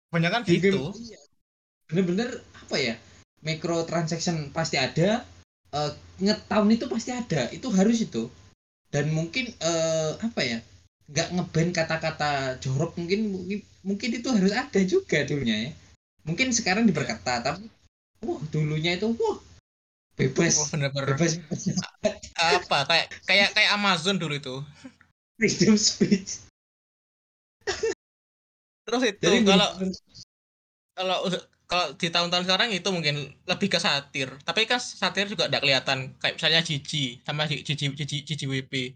[0.07, 1.19] banyak kan gitu iya.
[1.91, 2.95] bener-bener apa ya
[3.43, 5.27] micro transaction pasti ada
[5.73, 7.49] uh, ngetown itu pasti ada.
[7.49, 8.29] Itu harus itu.
[8.93, 10.59] Dan mungkin uh, apa ya
[11.09, 15.71] nggak ngeban kata-kata jorok mungkin mungkin mungkin itu harus ada juga dulunya ya.
[16.23, 17.67] Mungkin sekarang diperketat tapi
[18.23, 19.41] wah dulunya itu wah
[20.13, 20.61] bebas.
[20.61, 21.17] Oh, bener -bener.
[21.17, 21.41] bebas,
[22.37, 22.77] apa?
[22.87, 24.55] Kayak kayak kayak Amazon dulu itu.
[25.41, 26.45] Freedom speech.
[28.83, 29.69] Terus itu Jadi kalau
[30.93, 31.17] kalau
[31.73, 33.15] kalau di tahun-tahun sekarang itu mungkin
[33.49, 38.21] lebih ke satir tapi kan satir juga tidak kelihatan kayak misalnya Gigi sama Gigi Gigi
[38.21, 38.93] Gigi WP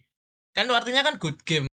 [0.54, 1.66] kan artinya kan good game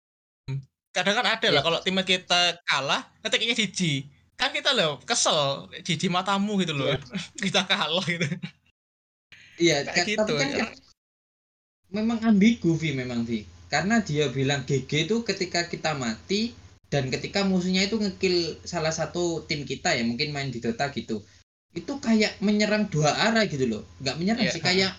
[0.94, 1.66] kadang kan ada lah Iya.
[1.66, 4.06] kalau tim kita kalah ketiknya Gigi
[4.38, 7.02] kan kita loh kesel Gigi matamu gitu loh Iya.
[7.50, 8.30] kita kalah gitu
[9.58, 10.64] Iya, Kayak kan- gitu, tapi kan, ya.
[10.64, 10.70] kan
[11.92, 13.44] memang ambigu Vi memang Vi.
[13.68, 16.56] Karena dia bilang GG itu ketika kita mati
[16.92, 21.24] dan ketika musuhnya itu ngekill salah satu tim kita ya mungkin main di Dota gitu.
[21.72, 23.82] Itu kayak menyerang dua arah gitu loh.
[23.98, 24.52] Nggak menyerang Iya.
[24.52, 24.92] sih kayak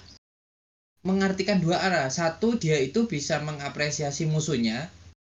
[1.06, 2.10] mengartikan dua arah.
[2.10, 4.90] Satu dia itu bisa mengapresiasi musuhnya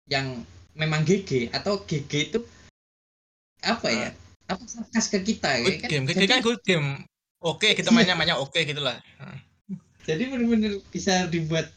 [0.06, 0.44] yang
[0.76, 2.40] memang GG atau GG itu
[3.62, 4.10] apa ya?
[4.50, 5.90] Apa sarkas ke kita ya good kan?
[5.90, 6.88] game Jadi- kan good game
[7.40, 7.96] oke kita Iya.
[7.96, 8.98] mainnya mainnya oke gitu lah
[10.04, 11.70] jadi benar-benar bisa dibuat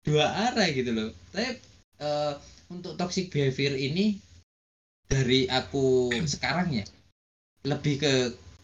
[0.00, 1.58] dua arah gitu loh tapi
[1.98, 2.32] eh,
[2.70, 4.22] untuk toxic behavior ini
[5.10, 6.86] dari aku sekarang ya
[7.66, 8.12] lebih ke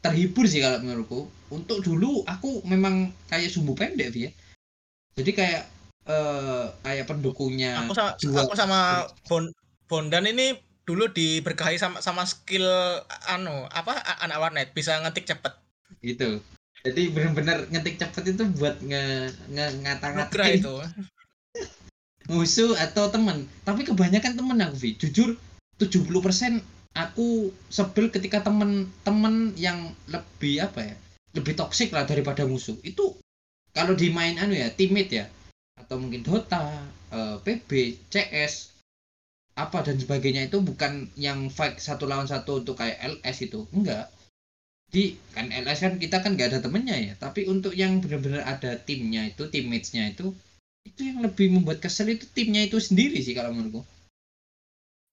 [0.01, 1.21] terhibur sih kalau menurutku.
[1.47, 4.31] Untuk dulu aku memang kayak sumbu pendek ya
[5.17, 5.63] jadi kayak
[6.07, 8.81] eh kayak pendukungnya aku sama jual- aku sama
[9.27, 9.45] Bon,
[9.91, 10.55] Bondan ini
[10.87, 12.67] dulu diberkahi sama sama skill
[13.27, 15.51] anu apa anak warnet bisa ngetik cepet.
[15.99, 16.39] Gitu.
[16.87, 20.75] Jadi benar-benar ngetik cepet itu buat nge, nge ngata-ngatain itu.
[22.27, 25.39] musuh atau teman tapi kebanyakan temen aku Vi jujur
[25.77, 26.65] 70%
[26.97, 30.97] aku sebel ketika temen-temen yang lebih apa ya
[31.37, 32.81] lebih toksik lah daripada musuh.
[32.81, 33.21] Itu
[33.77, 35.27] kalau di main anu ya teammate ya
[35.77, 36.65] atau mungkin Dota
[37.13, 38.73] eh, PB CS
[39.57, 44.09] apa dan sebagainya itu bukan yang fight satu lawan satu untuk kayak LS itu enggak.
[44.89, 48.81] Di kan LS kan kita kan nggak ada temennya ya tapi untuk yang benar-benar ada
[48.81, 50.33] timnya itu teammates-nya itu
[50.89, 53.83] itu yang lebih membuat kesel itu timnya itu sendiri sih kalau menurutku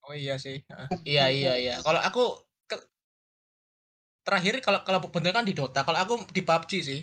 [0.08, 0.88] oh iya sih Heeh.
[1.08, 1.74] iya iya iya.
[1.86, 2.22] Kalau aku
[2.70, 2.86] ke-
[4.24, 7.00] terakhir kalau kalau bener kan di Dota kalau aku di PUBG sih.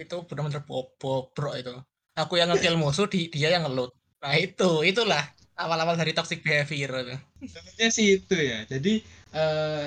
[0.00, 1.74] Itu benar-benar bobo bro itu.
[2.16, 3.92] Aku yang ngekill musuh di dia yang ngeloot.
[4.24, 5.22] Nah itu itulah
[5.56, 7.16] awal-awal dari toxic behavior itu.
[7.44, 8.58] Sebenarnya sih itu ya.
[8.64, 9.04] Jadi
[9.36, 9.86] eh,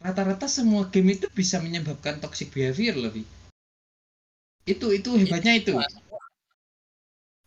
[0.00, 3.24] rata-rata semua game itu bisa menyebabkan toxic behavior lebih
[4.68, 5.74] itu itu hebatnya itu.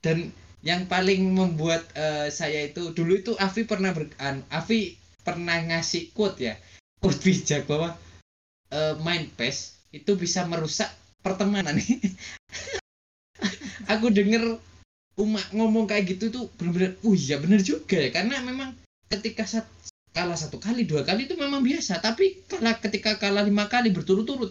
[0.03, 4.07] dan yang paling membuat eh, saya itu dulu itu Avi pernah ber
[4.47, 6.55] Avi pernah ngasih quote ya.
[7.03, 7.99] Quote bijak bahwa
[8.71, 10.87] eh, main PES itu bisa merusak
[11.19, 11.77] pertemanan.
[13.91, 14.57] Aku denger
[15.13, 18.09] Uma ngomong kayak gitu tuh bener-bener uh iya bener juga ya.
[18.09, 18.73] Karena memang
[19.13, 19.69] ketika sat,
[20.09, 22.01] kalah satu kali dua kali itu memang biasa.
[22.01, 24.49] Tapi kalah ketika kalah lima kali berturut-turut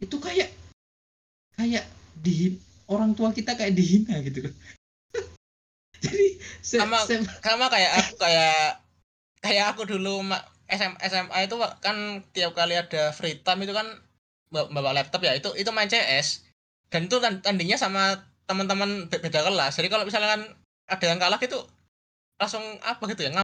[0.00, 0.48] itu kayak
[1.60, 1.84] kayak
[2.16, 2.56] di
[2.88, 4.48] orang tua kita kayak dihina gitu
[6.04, 6.26] jadi
[6.60, 8.84] se- Sama- se- sama kayak aku kayak
[9.40, 11.96] kayak aku dulu ma- SM, SMA itu kan
[12.32, 13.84] tiap kali ada free time itu kan
[14.48, 16.46] bawa, laptop ya itu itu main CS
[16.88, 19.76] dan itu tan- tandingnya sama teman-teman be- beda kelas.
[19.76, 20.46] Jadi kalau misalkan
[20.88, 21.64] ada yang kalah gitu
[22.40, 23.40] langsung apa gitu ya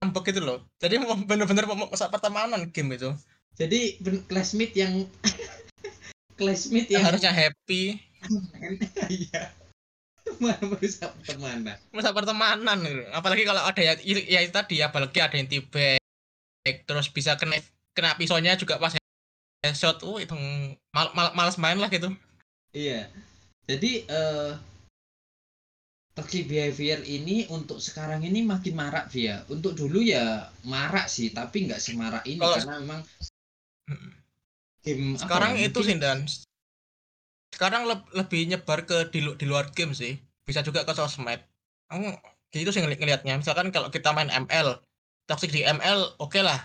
[0.00, 0.58] ngambek gitu loh.
[0.82, 0.98] Jadi
[1.28, 1.66] bener-bener
[2.10, 3.10] pertemanan game itu.
[3.54, 5.06] Jadi classmate yang
[6.38, 8.00] classmate yang harusnya happy.
[9.08, 9.59] Iya
[10.38, 13.02] merusak pertemanan merusak pertemanan gitu.
[13.10, 15.98] apalagi kalau ada ya, ya itu tadi apalagi ada yang tibek
[16.86, 17.58] terus bisa kena
[17.96, 18.94] kena pisaunya juga pas
[19.60, 20.32] headshot uh itu
[20.94, 22.12] mal, mal, males main lah gitu
[22.70, 23.10] Iya.
[23.66, 24.52] Jadi eh
[26.14, 29.42] toxic behavior ini untuk sekarang ini makin marak via.
[29.50, 33.00] Untuk dulu ya marak sih, tapi nggak semarak ini Kalau- karena memang
[34.86, 36.18] game apa sekarang ya, itu mungkin- sih dan
[37.50, 40.16] sekarang leb- lebih nyebar ke di, di luar game sih.
[40.46, 41.42] Bisa juga ke sosmed.
[41.90, 42.06] Aku
[42.50, 44.78] gitu sih ngeli- ngelihatnya misalkan kalau kita main ML
[45.26, 46.58] toxic di ML oke lah.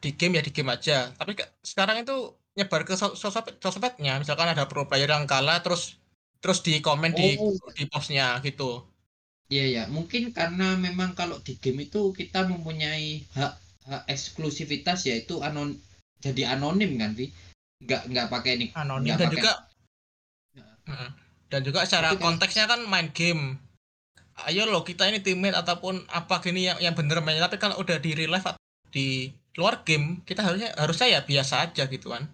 [0.00, 1.12] Di game ya di game aja.
[1.14, 2.16] Tapi ke- sekarang itu
[2.56, 4.16] nyebar ke sos- sosmed sosmednya.
[4.16, 6.00] Misalkan ada pro player yang kalah terus
[6.40, 7.52] terus di komen di Oh.
[7.76, 8.84] di postnya gitu.
[9.50, 13.52] Iya ya, mungkin karena memang kalau di game itu kita mempunyai hak,
[13.90, 15.74] hak eksklusivitas yaitu anon
[16.22, 17.34] jadi anonim kan, Vi?
[17.82, 19.52] Nggak nggak pakai nik anonim nggak dan pakai- juga.
[21.50, 23.58] Dan juga secara Tapi kan- konteksnya kan main game.
[24.48, 27.44] Ayo lo kita ini teammate ataupun apa gini yang yang bener mainnya.
[27.44, 31.68] Tapi kalau udah di real life atau di luar game kita harusnya harusnya ya biasa
[31.68, 32.24] aja gitu kan.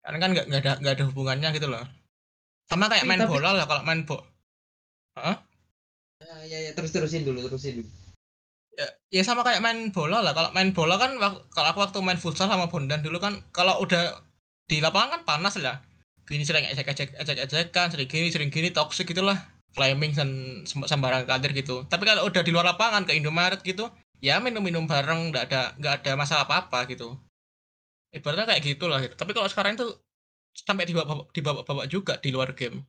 [0.00, 1.82] Karena kan nggak ada nggak ada hubungannya gitu loh.
[2.70, 4.22] Sama kayak main tapi- bola lah kalau main bo
[5.16, 7.88] Ya, ya, ya, terus terusin dulu, terusin dulu.
[8.76, 10.32] ya, ya sama kayak main bola lah.
[10.32, 11.16] Kalau main bola kan
[11.52, 14.16] kalau aku waktu main futsal sama Bondan dulu kan kalau udah
[14.68, 15.80] di lapangan kan panas lah
[16.26, 19.38] gini sering ejek ejek ejek ejekan sering gini sering gini toxic gitulah.
[19.76, 20.30] Flaming dan
[20.64, 21.84] sem- sembarang kadir gitu.
[21.84, 23.92] Tapi kalau udah di luar lapangan ke Indomaret gitu
[24.24, 27.12] ya minum minum bareng nggak ada nggak ada masalah apa apa gitu.
[28.10, 29.12] Ibaratnya kayak gitulah gitu.
[29.12, 29.86] Tapi kalau sekarang itu
[30.56, 32.80] sampai dibawa dibawa bawa juga di luar game.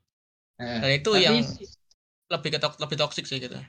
[0.57, 1.35] Eh, dan itu tapi- yang
[2.31, 3.59] lebih ke lebih toksik sih gitu.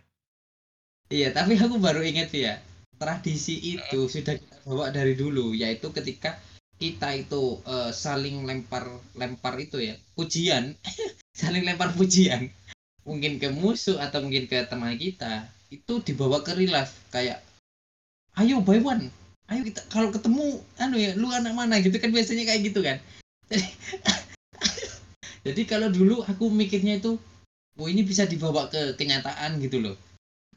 [1.11, 2.61] Iya, tapi aku baru ingat ya,
[3.01, 6.37] tradisi itu sudah kita bawa dari dulu, yaitu ketika
[6.79, 8.87] kita itu eh, saling lempar
[9.19, 10.75] lempar itu ya, pujian,
[11.41, 12.49] saling lempar pujian,
[13.03, 17.43] mungkin ke musuh atau mungkin ke teman kita, itu dibawa ke real life kayak,
[18.39, 19.11] ayo buy one,
[19.51, 21.83] ayo kita kalau ketemu, anu ya, lu anak mana?
[21.83, 23.03] Gitu kan biasanya kayak gitu kan.
[23.51, 23.67] Jadi,
[25.47, 27.19] jadi kalau dulu aku mikirnya itu,
[27.79, 29.97] oh ini bisa dibawa ke kenyataan gitu loh.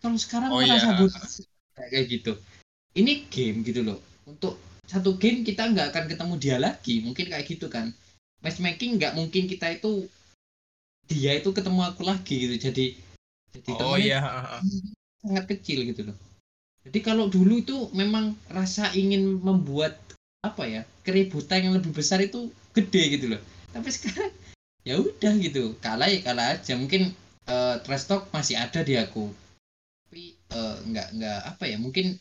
[0.02, 1.90] Kalau sekarang Oh, merasa iya.
[1.90, 2.34] kayak gitu.
[2.98, 3.98] Ini game gitu loh.
[4.26, 4.58] Untuk
[4.90, 7.02] satu game kita nggak akan ketemu dia lagi.
[7.06, 7.94] Mungkin kayak gitu kan.
[8.42, 10.10] Matchmaking nggak mungkin kita itu
[11.06, 12.56] dia itu ketemu aku lagi gitu.
[12.58, 12.86] Jadi
[13.52, 14.20] jadi oh iya
[15.22, 16.18] sangat kecil gitu loh.
[16.82, 20.02] Jadi kalau dulu itu memang rasa ingin membuat
[20.42, 23.42] apa ya keributan yang lebih besar itu gede gitu loh.
[23.76, 24.34] Tapi sekarang
[24.82, 25.78] ya udah gitu.
[25.84, 26.74] Kalah ya kalah aja.
[26.74, 27.14] Mungkin
[27.46, 29.30] eh, trash talk masih ada di aku.
[30.10, 32.18] Tapi eh, nggak nggak apa ya mungkin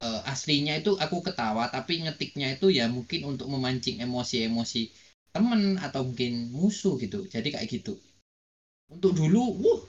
[0.00, 4.90] eh, aslinya itu aku ketawa tapi ngetiknya itu ya mungkin untuk memancing emosi-emosi
[5.30, 7.28] temen atau mungkin musuh gitu.
[7.30, 7.94] Jadi kayak gitu.
[8.90, 9.80] Untuk dulu wuh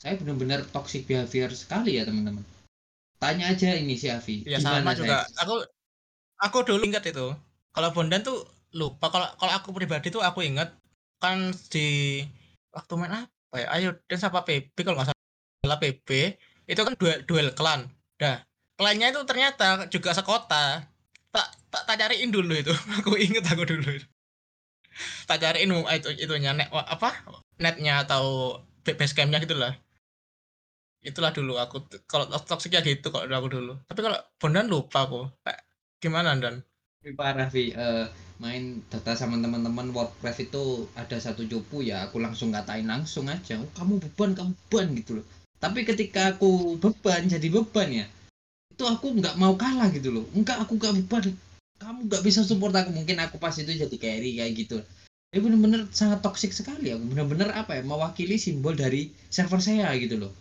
[0.00, 2.40] saya benar-benar toxic behavior sekali ya teman-teman.
[3.20, 5.28] Tanya aja ini si Avi ya sama juga.
[5.28, 5.44] saya?
[5.44, 5.54] aku
[6.40, 7.36] aku dulu ingat itu.
[7.76, 9.12] Kalau Bondan tuh lupa.
[9.12, 10.72] Kalau kalau aku pribadi tuh aku ingat
[11.20, 12.24] kan di
[12.72, 13.66] waktu main apa ya?
[13.76, 15.78] Ayo dan siapa PB kalau nggak salah.
[15.78, 16.08] PB
[16.64, 17.84] itu kan duel duel klan
[18.16, 18.40] dah
[18.80, 20.88] klannya itu ternyata juga sekota.
[21.28, 22.72] Tak tak, tak cariin dulu itu.
[23.04, 24.00] Aku inget aku dulu
[25.26, 27.14] tak cariin itu itunya net apa?
[27.60, 29.76] Netnya atau base campnya gitulah.
[31.00, 33.72] Itulah dulu aku kalau toksiknya gitu kalau aku dulu.
[33.88, 35.30] Tapi kalau Bondan lupa aku.
[36.00, 36.64] Gimana dan
[37.16, 37.72] parah Vi.
[37.72, 38.06] Eh,
[38.40, 43.56] main data sama teman-teman Warcraft itu ada satu cupu ya aku langsung katain langsung aja.
[43.56, 45.26] Oh, kamu beban kamu beban gitu loh.
[45.60, 48.06] Tapi ketika aku beban jadi beban ya
[48.70, 50.24] itu aku nggak mau kalah gitu loh.
[50.32, 51.36] Enggak aku nggak beban
[51.80, 52.92] kamu nggak bisa support aku.
[52.92, 54.78] Mungkin aku pas itu jadi carry kayak gitu.
[55.30, 57.04] Ya bener-bener sangat toksik sekali aku.
[57.12, 60.32] Bener-bener apa ya mewakili simbol dari server saya gitu loh.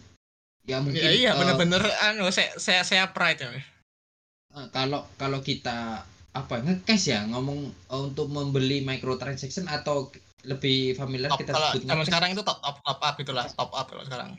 [0.67, 3.49] Ya mungkin ya, iya eh, bener-bener anu saya saya saya pride ya
[4.49, 10.09] Eh, kalau kalau kita apa ngecash ya ngomong eh, untuk membeli microtransaction atau
[10.47, 13.71] lebih familiar top, kita kalau sebut nge-cash, sekarang itu top, top top up itulah top
[13.75, 14.29] up kalau sekarang.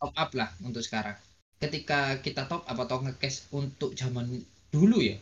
[0.00, 1.16] Top up lah untuk sekarang
[1.60, 4.26] ketika kita top up atau ngecash untuk zaman
[4.72, 5.20] dulu ya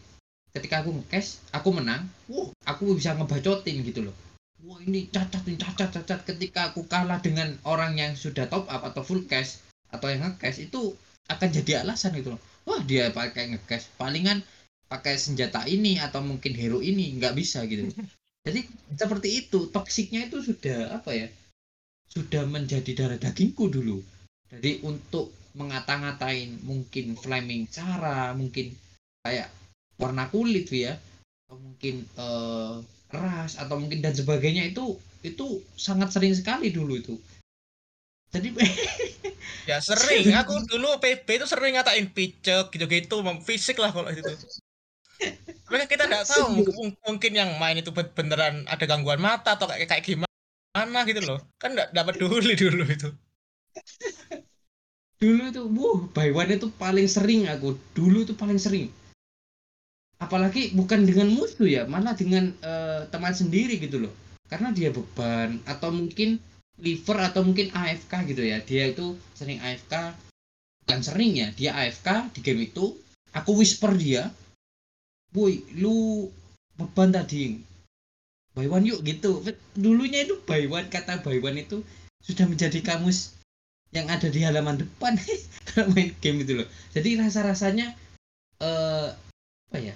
[0.59, 4.17] ketika aku ngecash aku menang wah aku bisa ngebacotin gitu loh.
[4.67, 6.27] Wah ini cacat ini cacat cacat.
[6.27, 9.63] Ketika aku kalah dengan orang yang sudah top up atau full cash
[9.95, 10.99] atau yang ngecash itu
[11.31, 12.43] akan jadi alasan gitu loh.
[12.67, 14.43] Wah dia pakai ngecash palingan
[14.91, 17.93] pakai senjata ini atau mungkin hero ini nggak bisa gitu
[18.47, 18.67] jadi
[18.99, 19.71] seperti itu.
[19.71, 21.29] Toksiknya itu sudah apa ya?
[22.11, 24.03] Sudah menjadi darah dagingku dulu.
[24.49, 28.77] Jadi untuk mengata-ngatain mungkin flaming cara mungkin
[29.25, 29.49] kayak
[29.97, 30.95] warna kulit ya
[31.49, 32.75] atau mungkin eh,
[33.09, 37.15] ras atau mungkin dan sebagainya itu itu sangat sering sekali dulu itu.
[38.29, 38.53] Jadi
[39.71, 40.37] ya sering.
[40.37, 44.23] Aku dulu PB itu sering ngatain picek gitu-gitu fisik lah kalau itu.
[45.67, 49.67] Kan kita nggak tahu mung- mungkin yang main itu ben- beneran ada gangguan mata atau
[49.67, 51.41] kayak kayak gimana gitu loh.
[51.57, 53.11] Kan nggak dapat peduli dulu itu
[55.19, 57.75] dulu itu wuh buy one itu paling sering aku.
[57.95, 58.89] Dulu itu paling sering.
[60.19, 64.15] Apalagi bukan dengan musuh ya malah dengan eh, teman sendiri gitu loh.
[64.47, 66.43] Karena dia beban atau mungkin
[66.79, 68.63] liver atau mungkin AFK gitu ya.
[68.63, 70.15] Dia itu sering AFK
[70.87, 72.95] bukan sering ya dia AFK di game itu.
[73.35, 74.31] Aku whisper dia
[75.35, 76.31] boy lu
[76.79, 77.59] beban tadi.
[78.55, 79.43] Buy one yuk gitu.
[79.79, 81.83] Dulunya itu buy one kata buy one itu
[82.23, 83.38] sudah menjadi kamus
[83.93, 85.17] yang ada di halaman depan.
[85.69, 86.69] Kalau main game itu loh.
[86.93, 87.93] Jadi rasa rasanya
[88.61, 89.09] eh
[89.69, 89.95] apa ya?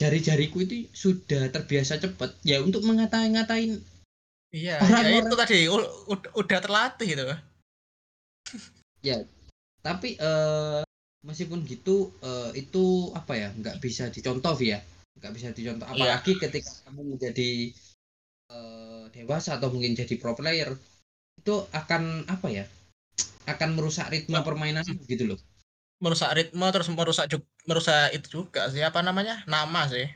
[0.00, 2.32] Jari-jariku itu sudah terbiasa cepat.
[2.44, 3.80] Ya untuk mengatain-ngatain
[4.50, 5.58] iya Orang-orang- ya itu tadi
[6.34, 7.24] udah terlatih gitu.
[9.80, 10.82] Tapi eh
[11.24, 13.48] meskipun gitu eh, itu apa ya?
[13.52, 14.80] Nggak bisa dicontoh ya
[15.20, 15.84] nggak bisa dicontoh.
[15.92, 15.94] Iya.
[16.16, 17.50] apalagi ketika kamu menjadi
[18.50, 20.72] eh, dewasa atau mungkin jadi pro player
[21.40, 22.64] itu akan apa ya
[23.48, 25.38] akan merusak ritme Nah, permainan gitu loh.
[26.00, 29.44] Merusak ritme terus merusak juga merusak itu juga sih apa namanya?
[29.44, 30.06] Nama sih.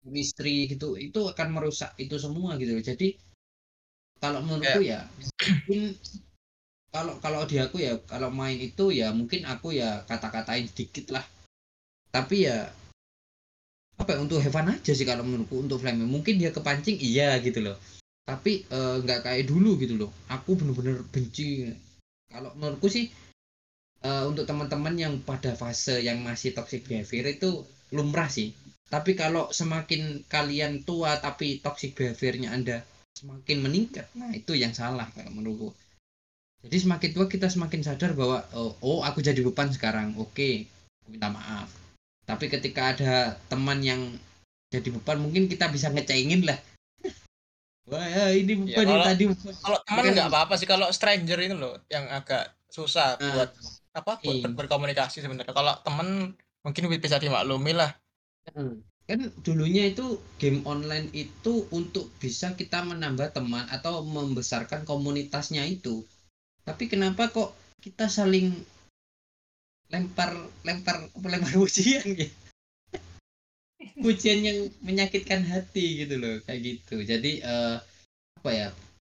[0.00, 2.84] Chemistry gitu itu akan merusak itu semua gitu loh.
[2.84, 3.20] jadi
[4.20, 5.96] kalau menurutku ya mungkin
[6.90, 11.24] kalau kalau di aku ya kalau main itu ya mungkin aku ya kata-katain sedikit lah.
[12.10, 12.68] Tapi ya
[14.00, 17.36] apa ya, untuk have fun aja sih kalau menurutku untuk flaming mungkin dia kepancing iya
[17.38, 17.76] gitu loh.
[18.24, 20.10] Tapi eh, nggak kayak dulu gitu loh.
[20.32, 21.70] Aku bener-bener benci
[22.30, 23.10] kalau menurutku sih
[24.06, 28.54] eh, untuk teman-teman yang pada fase yang masih toxic behavior itu lumrah sih.
[28.90, 32.82] Tapi kalau semakin kalian tua tapi toxic behaviornya anda
[33.14, 35.70] semakin meningkat nah itu yang salah kalau menurutku.
[36.60, 40.14] Jadi semakin tua kita semakin sadar bahwa oh, oh aku jadi beban sekarang.
[40.18, 40.66] Oke
[41.02, 41.70] aku minta maaf.
[42.26, 44.00] Tapi ketika ada teman yang
[44.70, 46.58] jadi beban mungkin kita bisa ngecengin lah
[47.90, 51.38] wah ya, ini Ya, yang kalau- tadi beban Kalau teman nggak apa-apa sih kalau stranger
[51.38, 53.50] itu loh yang agak susah Nah, buat
[53.90, 54.42] apa buat iya.
[54.46, 55.50] ber- berkomunikasi sebenarnya.
[55.50, 56.32] Kalau teman
[56.62, 57.90] mungkin bisa dimaklumi lah.
[59.10, 66.06] kan dulunya itu game online itu untuk bisa kita menambah teman atau membesarkan komunitasnya itu
[66.62, 67.50] tapi kenapa kok
[67.82, 68.54] kita saling
[69.90, 70.30] lempar
[70.62, 72.30] lempar lempar ujian gitu
[74.00, 76.96] ujian yang menyakitkan hati gitu loh kayak gitu.
[77.04, 77.76] Jadi eh,
[78.40, 78.68] apa ya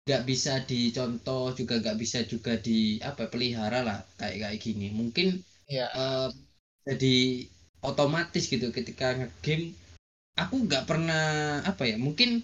[0.09, 4.87] nggak bisa dicontoh juga nggak bisa juga di apa pelihara lah kayak kayak gini.
[5.01, 5.29] Mungkin
[5.71, 5.87] Iya.
[5.95, 6.29] eh,
[6.89, 7.17] jadi
[7.81, 9.73] otomatis gitu ketika ngegame
[10.43, 11.25] aku nggak pernah
[11.65, 12.43] apa ya mungkin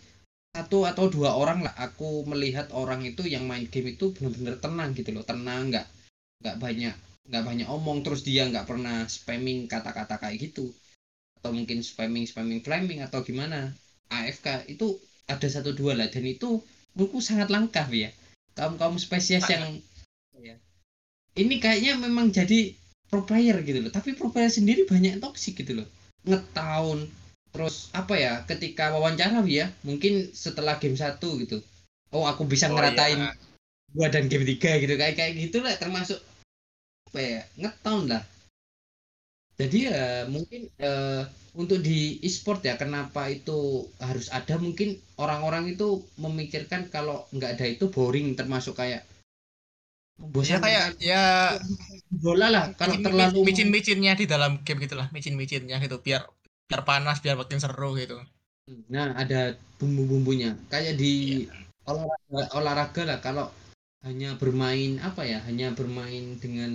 [0.56, 4.90] satu atau dua orang lah aku melihat orang itu yang main game itu benar-benar tenang
[4.98, 5.24] gitu loh.
[5.26, 5.86] Tenang nggak
[6.42, 6.94] nggak banyak
[7.28, 10.70] nggak banyak omong terus dia nggak pernah spamming kata-kata kayak gitu
[11.40, 13.70] atau mungkin spamming spamming flaming atau gimana
[14.10, 16.08] AFK itu ada satu dua lah.
[16.10, 16.62] Dan itu
[16.94, 18.10] menurutku sangat langka ya.
[18.56, 19.78] Kaum kaum spesies yang
[20.40, 20.56] ya,
[21.36, 22.72] ini kayaknya memang jadi
[23.12, 23.92] pro player gitu loh.
[23.92, 25.88] Tapi pro player sendiri banyak yang toxic gitu loh.
[26.24, 27.06] Ngetahun
[27.52, 31.60] terus apa ya ketika wawancara ya mungkin setelah game satu gitu.
[32.14, 33.32] Oh aku bisa Oh, ngeratain iya.
[33.92, 34.94] dua dan game tiga gitu.
[34.96, 36.18] Kayak kayak gitu lah termasuk
[37.12, 38.22] apa ya ngetahun lah
[39.60, 40.00] jadi ya
[40.34, 41.22] mungkin eh,
[41.56, 44.88] untuk di e-sport ya kenapa itu harus ada mungkin
[45.24, 49.02] orang-orang itu memikirkan kalau nggak ada itu boring termasuk kayak
[50.48, 51.22] Ya membosankan kayak ya
[52.24, 56.22] bola lah kalau micin, terlalu micin micinnya di dalam game gitulah micin micinnya gitu biar
[56.68, 58.16] biar panas biar makin seru gitu.
[58.94, 59.40] Nah, ada
[59.78, 60.50] bumbu-bumbunya.
[60.72, 61.12] Kayak di
[61.46, 61.54] Iya.
[61.90, 63.46] olahraga, olahraga lah kalau
[64.06, 65.38] hanya bermain apa ya?
[65.46, 66.70] Hanya bermain dengan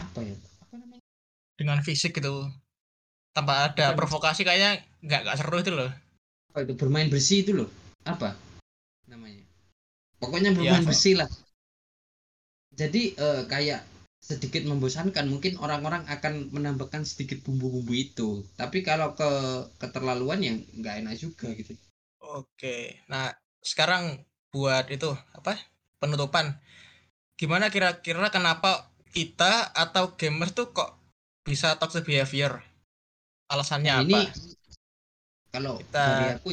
[0.00, 0.36] apa ya?
[1.60, 2.34] Dengan fisik gitu
[3.36, 3.98] tanpa ada Bukan.
[3.98, 4.72] provokasi kayaknya
[5.06, 5.90] nggak nggak seru itu loh
[6.50, 7.68] Apa itu bermain bersih itu loh.
[8.12, 8.28] Apa
[9.10, 9.44] namanya?
[10.22, 10.90] Pokoknya Ya, bermain apa?
[10.90, 11.30] bersih lah.
[12.80, 13.80] Jadi eh, kayak
[14.28, 18.28] sedikit membosankan mungkin orang-orang akan menambahkan sedikit bumbu-bumbu itu.
[18.60, 19.30] Tapi kalau ke
[19.80, 21.72] keterlaluan yang nggak enak juga gitu.
[22.38, 22.76] oke
[23.10, 23.26] nah
[23.70, 25.52] sekarang buat itu apa
[26.00, 26.46] penutupan
[27.40, 30.90] gimana kira-kira kenapa kita atau gamers tuh kok
[31.46, 32.60] bisa toxic behavior.
[33.50, 34.06] Alasannya Nah, apa?
[34.06, 34.20] ini
[35.50, 36.48] kalau Kita- dari aku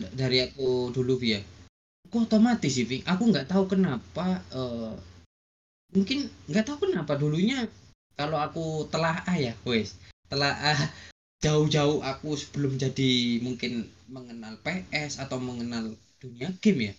[0.00, 1.42] d- dari aku dulu ya
[2.06, 4.94] aku otomatis sih aku nggak tahu kenapa eh,
[5.92, 7.66] mungkin nggak tahu kenapa dulunya
[8.16, 9.98] kalau aku telah ah ya wes
[10.32, 10.80] telah ah
[11.44, 16.94] jauh-jauh aku sebelum jadi mungkin mengenal PS atau mengenal dunia game ya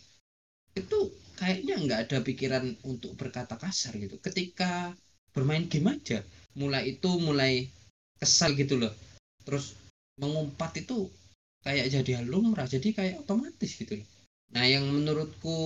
[0.77, 1.09] itu
[1.39, 4.21] kayaknya nggak ada pikiran untuk berkata kasar gitu.
[4.21, 4.93] Ketika
[5.37, 6.25] bermain game aja.
[6.57, 7.69] Mulai itu mulai
[8.17, 8.89] kesal gitu loh.
[9.45, 9.77] Terus
[10.17, 11.05] mengumpat itu
[11.61, 14.07] kayak jadi lumrah jadi kayak otomatis gitu loh.
[14.57, 15.59] Nah yang menurutku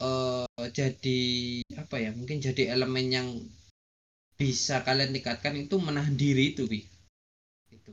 [0.00, 1.20] eh, jadi
[1.76, 3.28] apa ya mungkin jadi elemen yang
[4.40, 6.80] bisa kalian tingkatkan itu menahan diri itu bi.
[7.68, 7.92] Itu.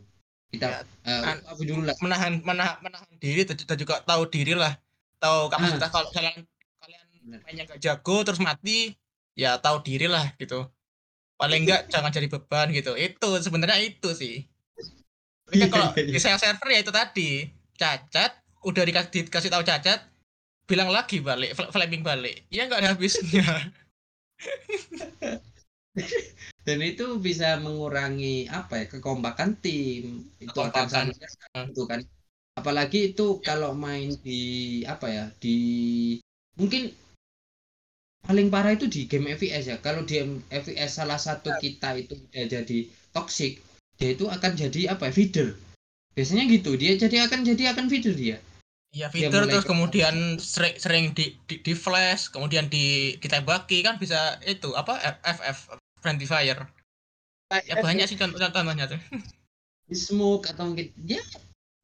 [0.55, 4.79] Kita eh, an- apa dulu lah menahan menahan menahan diri dan juga tahu diri lah.
[5.19, 6.47] Tahu kapasitas kalau kalian
[6.79, 7.05] kalian
[7.43, 8.95] mainnya gak jago terus mati
[9.35, 10.63] ya tahu diri lah gitu
[11.39, 12.93] paling enggak jangan jadi beban gitu.
[12.99, 14.43] Itu sebenarnya itu sih.
[15.47, 16.13] Tapi kan kalau iya, iya.
[16.13, 17.29] di share server ya itu tadi.
[17.79, 18.31] Cacat
[18.67, 20.03] udah dikasih dikasih tahu cacat
[20.67, 22.43] bilang lagi balik fl- flaming balik.
[22.51, 23.47] Ya nggak ada habisnya.
[26.67, 30.27] Dan itu bisa mengurangi apa ya kekompakan tim.
[30.37, 31.05] Itu akan Kekompakan.
[31.15, 31.99] sangat itu kan.
[32.59, 34.43] Apalagi itu kalau main di
[34.85, 35.57] apa ya di
[36.59, 36.91] mungkin
[38.29, 39.77] paling parah itu di game FPS ya.
[39.81, 40.21] Kalau di
[40.53, 43.57] FPS salah satu kita itu udah jadi toxic
[43.97, 45.13] dia itu akan jadi apa ya?
[45.17, 45.57] Feeder.
[46.13, 48.37] Biasanya gitu dia jadi akan jadi akan feeder dia.
[48.93, 53.17] Ya Dia fitur mulai terus ke- kemudian sering sering di, di, di flash kemudian di
[53.17, 56.69] ditembaki kan bisa itu apa FF friendly fire.
[57.65, 59.01] Ya banyak sih contoh contohnya tuh.
[59.89, 61.21] Di smoke atau mungkin ya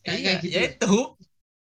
[0.06, 0.70] kayak, kayak gitu ya loh.
[0.70, 0.94] itu.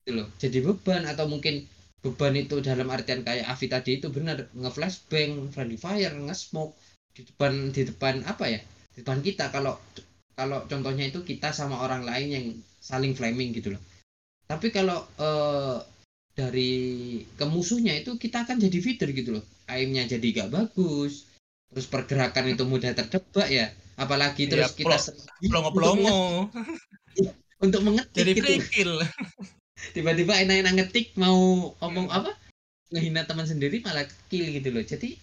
[0.04, 1.64] Gitu loh jadi beban atau mungkin
[1.98, 6.78] beban itu dalam artian kayak Avi tadi itu benar nge-flashbang, friendly fire, nge-smoke
[7.16, 8.60] di depan di depan apa ya?
[8.94, 9.74] Di depan kita kalau
[10.38, 12.46] kalau contohnya itu kita sama orang lain yang
[12.78, 13.82] saling flaming gitu loh
[14.46, 15.76] tapi kalau eh,
[16.32, 16.72] dari
[17.36, 21.26] ke musuhnya itu kita akan jadi feeder gitu loh aimnya jadi gak bagus
[21.68, 23.68] terus pergerakan itu mudah terjebak ya
[23.98, 26.48] apalagi Iya, terus kita plong- sering- Pelongo-pelongo.
[27.60, 28.94] untuk mengetik Jadi gitu.
[29.94, 32.32] Tiba-tiba enak-enak ngetik mau ngomong apa?
[32.92, 34.82] Ngehina teman sendiri malah kill gitu loh.
[34.84, 35.16] Jadi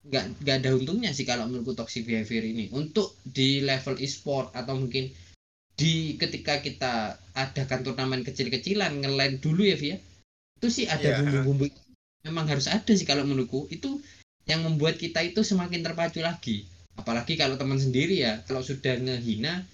[0.00, 2.72] nggak nggak ada untungnya sih kalau menurutku toxic behavior ini.
[2.72, 5.08] Untuk di level e-sport atau mungkin
[5.76, 9.96] di ketika kita adakan turnamen kecil-kecilan ngelain dulu ya Via.
[10.60, 11.16] Itu sih ada Iya.
[11.24, 11.64] bumbu-bumbu
[12.20, 13.64] memang harus ada sih kalau menurutku.
[13.72, 14.00] Itu
[14.44, 16.68] yang membuat kita itu semakin terpacu lagi.
[17.00, 18.44] Apalagi kalau teman sendiri ya.
[18.44, 19.64] Kalau sudah ngehina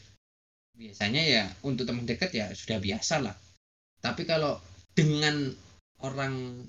[0.76, 3.32] biasanya ya untuk teman dekat ya sudah biasa lah
[4.06, 4.62] tapi kalau
[4.94, 5.50] dengan
[6.06, 6.62] orang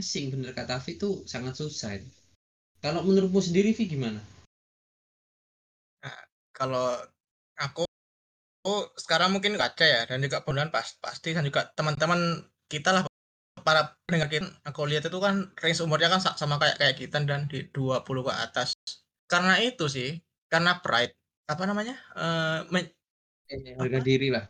[0.00, 2.08] asing bener kata Vi itu sangat susah itu.
[2.82, 4.18] kalau menurutmu sendiri Vi gimana
[6.52, 7.00] Kalau
[7.56, 7.82] aku
[8.62, 13.02] aku sekarang mungkin kaca ya dan juga bulan pas pasti dan juga teman-teman kita lah
[13.64, 17.16] para pendengar kita aku lihat itu kan range umurnya kan sa- sama kayak kayak kita
[17.24, 18.76] dan di 20 ke atas.
[19.26, 20.20] Karena itu sih,
[20.52, 21.16] karena pride
[21.48, 21.96] apa namanya?
[22.18, 22.92] eh men-
[23.52, 24.44] Eh, harga diri lah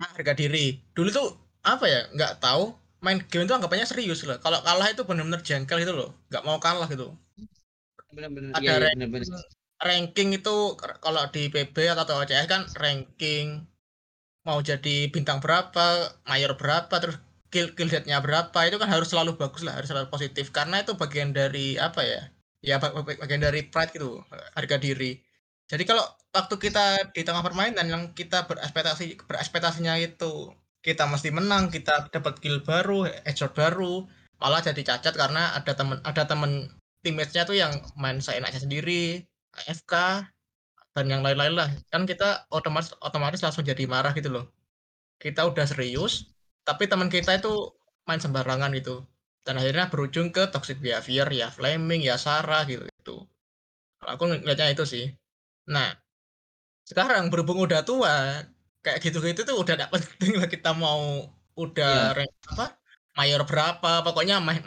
[0.00, 0.80] harga diri.
[0.96, 1.28] Dulu tuh
[1.62, 2.00] apa ya?
[2.14, 2.64] nggak tahu
[3.04, 4.38] main game itu anggapannya serius loh.
[4.44, 6.10] Kalau kalah itu benar-benar jengkel gitu loh.
[6.30, 7.06] nggak mau kalah gitu.
[8.12, 9.42] bener-bener Ada iya, rank- bener-bener
[9.88, 10.56] ranking itu
[11.04, 13.46] kalau di PB atau OCS kan ranking
[14.46, 15.86] mau jadi bintang berapa,
[16.30, 17.16] mayor berapa, terus
[17.52, 17.88] kill kill
[18.26, 22.00] berapa itu kan harus selalu bagus lah, harus selalu positif karena itu bagian dari apa
[22.02, 22.20] ya?
[22.62, 24.22] Ya ba- ba- bagian dari pride gitu,
[24.56, 25.18] harga diri.
[25.70, 26.04] Jadi kalau
[26.36, 26.84] waktu kita
[27.16, 30.52] di tengah permainan yang kita berekspektasi berekspektasinya itu
[30.82, 34.06] kita mesti menang, kita dapat kill baru, headshot baru,
[34.42, 36.68] malah jadi cacat karena ada temen ada temen
[37.06, 39.22] teammates-nya tuh yang main seenaknya sendiri,
[39.54, 40.26] AFK
[40.92, 41.70] dan yang lain-lain lah.
[41.88, 44.50] Kan kita otomatis otomatis langsung jadi marah gitu loh.
[45.22, 46.34] Kita udah serius,
[46.66, 47.70] tapi teman kita itu
[48.10, 49.06] main sembarangan gitu.
[49.42, 52.86] Dan akhirnya berujung ke toxic behavior, ya flaming, ya Sarah gitu.
[52.86, 53.26] gitu.
[54.02, 55.04] Aku ngeliatnya itu sih.
[55.70, 55.94] Nah,
[56.86, 58.42] sekarang berhubung udah tua,
[58.82, 62.82] kayak gitu-gitu tuh udah gak penting lah kita mau udah rank apa
[63.16, 64.60] mayor berapa, pokoknya main,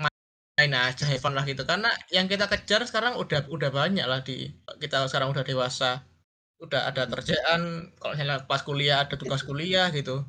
[0.55, 1.65] main aja have fun lah gitu.
[1.65, 6.05] Karena yang kita kejar sekarang udah udah banyak lah di kita sekarang udah dewasa.
[6.61, 10.23] Udah ada kerjaan, kalau misalnya pas kuliah ada tugas kuliah gitu.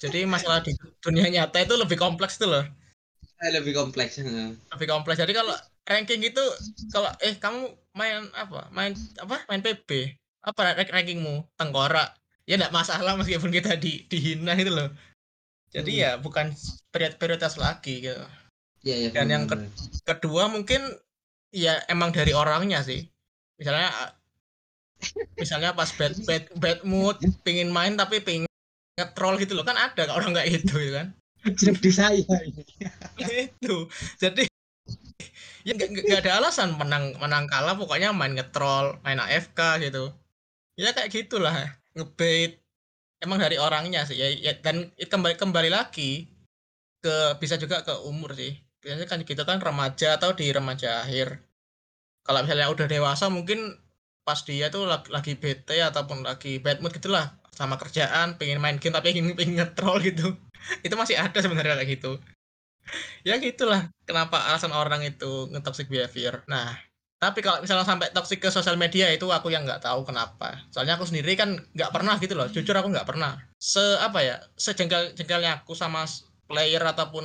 [0.00, 0.72] Jadi masalah di
[1.04, 2.64] dunia nyata itu lebih kompleks tuh loh.
[3.40, 5.20] Eh, lebih kompleks lebih kompleks.
[5.20, 5.52] Jadi kalau
[5.84, 6.40] ranking itu
[6.88, 8.72] kalau eh kamu main apa?
[8.72, 9.44] Main apa?
[9.52, 11.44] Main PB apa rank rankingmu?
[11.60, 12.19] Tengkorak
[12.50, 14.90] ya enggak masalah meskipun kita di dihina itu loh.
[15.70, 16.02] Jadi Hmm.
[16.02, 16.50] ya bukan
[16.90, 18.18] prior- prioritas lagi gitu.
[18.82, 20.02] Iya, iya, Dan yang bener-bener.
[20.02, 20.82] kedua mungkin
[21.54, 23.06] ya emang dari orangnya sih.
[23.54, 24.16] Misalnya
[25.38, 28.50] misalnya pas bad bad bad mood pingin main tapi pingin
[28.98, 29.62] nge-troll gitu loh.
[29.62, 31.14] Kan ada orang kayak gitu gitu kan.
[31.84, 32.26] Di saya.
[33.16, 33.86] Itu
[34.18, 34.44] jadi
[35.62, 37.78] ya nggak nggak- nggak ada alasan menang menang kalah.
[37.78, 40.10] Pokoknya main ngetrol main AFK gitu.
[40.74, 42.60] Ya kayak gitulah ngebait
[43.22, 44.16] emang dari orangnya sih.
[44.16, 46.28] Ya, ya dan kembali kembali lagi
[47.00, 48.56] ke bisa juga ke umur sih.
[48.80, 51.40] Biasanya kan kita kan remaja atau di remaja akhir.
[52.24, 53.76] Kalau misalnya udah dewasa mungkin
[54.24, 57.36] pas dia tuh lagi, lagi bete ataupun lagi bad mood gitulah.
[57.52, 60.32] Sama kerjaan pengen main game tapi pengen, pengen ngetrol gitu.
[60.86, 62.20] Itu masih ada sebenarnya kayak gitu.
[63.22, 66.42] Ya gitulah kenapa alasan orang itu nge-toxic behavior.
[66.50, 66.74] Nah
[67.20, 70.56] tapi kalau misalnya sampai toxic ke sosial media itu aku yang nggak tahu kenapa.
[70.72, 72.48] Soalnya aku sendiri kan nggak pernah gitu loh.
[72.48, 73.36] Jujur aku nggak pernah.
[73.60, 76.08] Se apa ya sejengkel jengkelnya aku sama
[76.48, 77.24] player ataupun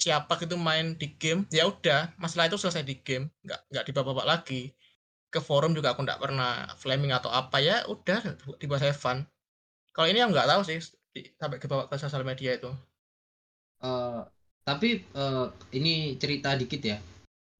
[0.00, 2.16] siapa gitu main di game ya udah.
[2.16, 3.28] Masalah itu selesai di game.
[3.44, 4.72] Nggak nggak dibawa-bawa lagi.
[5.28, 6.72] Ke forum juga aku nggak pernah.
[6.80, 8.24] Flaming atau apa ya udah
[8.56, 9.28] dibuat have fun.
[9.92, 10.80] Kalau ini yang nggak tahu sih
[11.12, 12.72] di- sampai dibawa ke sosial media itu.
[13.84, 14.20] Eh,
[14.64, 15.46] tapi eh,
[15.76, 16.98] ini cerita dikit ya.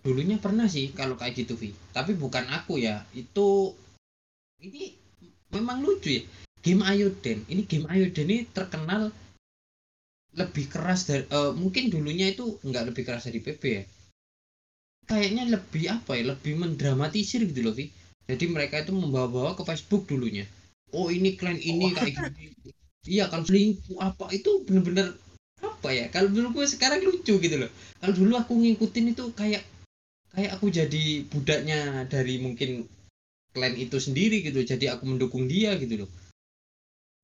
[0.01, 1.77] Dulunya pernah sih kalau kayak gitu, Vi.
[1.93, 3.05] Tapi bukan aku ya.
[3.13, 3.77] Itu
[4.65, 4.97] ini
[5.53, 6.23] memang lucu ya.
[6.61, 7.45] Game Ayoden.
[7.49, 9.13] Ini game Ayoden ini terkenal
[10.31, 13.85] lebih keras dari eh, mungkin dulunya itu nggak lebih keras dari PB ya.
[15.11, 16.33] Kayaknya lebih apa ya?
[16.33, 17.91] Lebih mendramatisir gitu loh, Vi.
[18.31, 20.47] Jadi mereka itu membawa-bawa ke Facebook dulunya.
[20.95, 21.95] Oh, ini klan ini Oh.
[21.99, 22.73] kayak gini.
[23.01, 25.17] Iya kan selingkuh apa itu bener-bener
[25.65, 29.65] apa ya kalau dulu gue sekarang lucu gitu loh kalau dulu aku ngikutin itu kayak
[30.35, 32.87] kayak aku jadi budaknya dari mungkin
[33.51, 34.63] klan itu sendiri gitu.
[34.63, 36.11] Jadi aku mendukung dia gitu loh.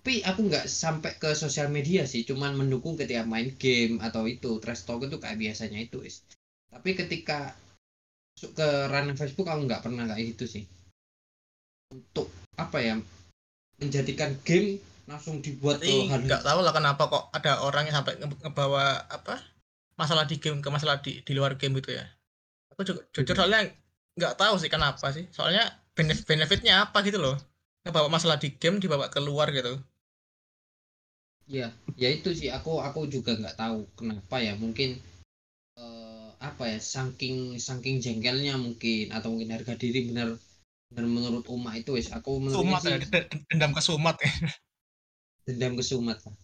[0.02, 2.22] Tapi aku nggak sampai ke sosial media sih.
[2.22, 6.22] Cuman mendukung ketika main game atau itu trash talk itu kayak biasanya itu is.
[6.70, 7.54] Tapi ketika
[8.36, 10.64] masuk ke ranah Facebook aku nggak pernah kayak gitu sih.
[11.90, 12.94] Untuk apa ya
[13.82, 18.18] menjadikan game langsung dibuat ke hal nggak tahu lah kenapa kok ada orang yang sampai
[18.18, 19.38] nge- ngebawa apa
[19.94, 22.04] masalah di game ke masalah di di luar game gitu ya.
[22.76, 23.36] Aku juga jujur Mhm.
[23.36, 23.60] soalnya
[24.16, 25.24] nggak tahu sih kenapa sih.
[25.36, 25.64] Soalnya
[25.96, 27.36] benefit benefitnya apa gitu loh.
[27.84, 29.80] Ngebawa masalah di game dibawa keluar gitu.
[31.58, 31.66] ya
[32.02, 34.88] ya itu sih aku aku juga nggak tahu kenapa ya mungkin
[35.82, 37.36] eh, apa ya saking
[37.68, 40.28] saking jengkelnya mungkin atau mungkin harga diri benar
[40.90, 44.30] benar menurut Uma itu wes aku menurutnya Sumat ya, sih d- dendam ke sumat ya.
[45.46, 46.36] dendam ke Sumat lah.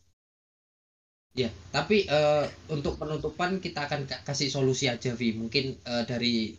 [1.32, 5.32] Ya, tapi eh, untuk penutupan kita akan ka- kasih solusi aja, Vi.
[5.32, 6.52] Mungkin eh, dari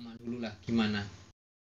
[0.00, 1.04] Uma dulu lah, gimana?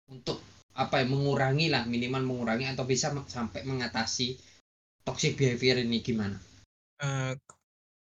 [0.09, 0.39] Untuk
[0.73, 4.39] apa ya, mengurangi lah, minimal mengurangi atau bisa sampai mengatasi
[5.05, 6.39] toxic behavior ini gimana?
[7.03, 7.35] Eh,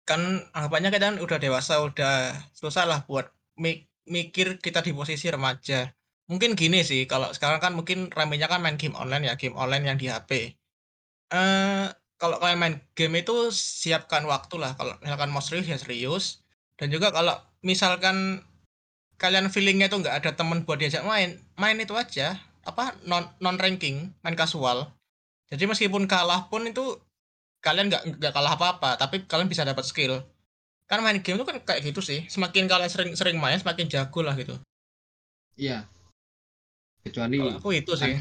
[0.09, 0.22] kan
[0.57, 3.26] anggapannya kita kan udah dewasa, udah susah lah buat
[3.59, 5.90] mi- mikir kita di posisi remaja.
[6.30, 9.84] Mungkin gini sih, kalau sekarang kan mungkin ramenya kan main game online ya, game online
[9.88, 10.30] yang di HP.
[11.34, 11.86] Eh,
[12.19, 14.79] kalau kalian main game itu siapkan waktu lah.
[14.79, 16.45] Kalau misalkan mau serius ya serius.
[16.79, 18.43] Dan juga kalau misalkan
[19.19, 22.39] kalian feelingnya tuh nggak ada temen buat diajak main, main itu aja.
[22.65, 24.91] Apa non non ranking, main kasual.
[25.53, 26.99] Jadi meskipun kalah pun itu
[27.61, 30.25] kalian nggak nggak kalah apa-apa, tapi kalian bisa dapat skill.
[30.89, 32.25] Kan main game itu kan kayak gitu sih.
[32.29, 34.57] Semakin kalian sering-sering main, semakin jago lah gitu.
[35.57, 35.87] Iya.
[37.05, 38.17] Kecuali Kalau aku itu sih.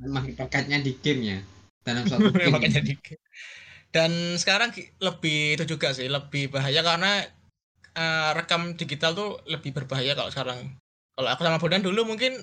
[0.00, 1.38] memang tokatnya di game ya.
[1.88, 2.20] Dalam.
[2.54, 3.22] Makanya di game.
[3.88, 7.24] Dan sekarang lebih itu juga sih, lebih bahaya karena
[7.96, 10.76] eh, rekam digital tuh lebih berbahaya kalau sekarang.
[11.16, 12.36] Kalau aku sama Bondan dulu mungkin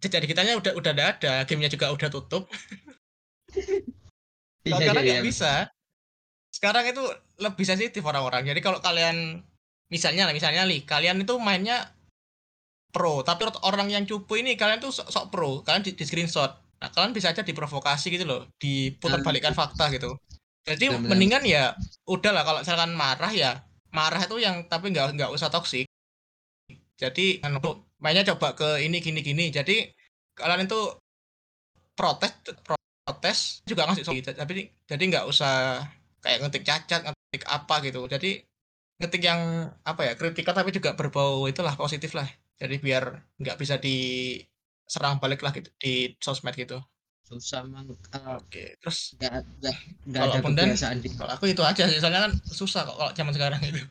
[0.00, 2.48] jejak digitalnya udah udah ada, ada gamenya juga udah tutup.
[4.66, 5.12] Iya, Kalau iya, sekarang iya.
[5.16, 5.52] nggak bisa.
[6.52, 7.04] Sekarang itu
[7.40, 8.44] lebih sensitif orang-orang.
[8.44, 9.40] Jadi kalau kalian
[9.88, 11.96] misalnya lah, misalnya nih, kalian itu mainnya
[12.92, 16.52] pro, tapi orang yang cupu ini kalian tuh sok, sok pro, kalian di, di screenshot.
[16.78, 20.14] Nah, kalian bisa aja diprovokasi gitu loh, diputar balikan fakta gitu.
[20.62, 21.74] Jadi mendingan ya
[22.06, 25.88] udahlah kalau misalkan marah ya marah itu yang tapi nggak nggak usah toksik.
[26.98, 27.58] Jadi anu,
[27.98, 29.50] mainnya coba ke ini gini gini.
[29.50, 29.90] Jadi
[30.38, 30.80] kalian itu
[31.98, 32.30] protes
[33.02, 35.82] protes juga ngasih solusi tapi jadi nggak usah
[36.22, 38.46] kayak ngetik cacat ngetik apa gitu jadi
[39.02, 43.04] ngetik yang apa ya kritikal tapi juga berbau itulah positif lah jadi biar
[43.42, 43.82] nggak bisa
[44.88, 46.80] diserang balik lah gitu di sosmed gitu
[47.28, 49.76] Susah memang eh, oke terus nggak nggak
[50.08, 53.36] nggak ada kebiasaan di kalau aku itu aja sih soalnya kan susah kok kalau zaman
[53.36, 53.84] sekarang itu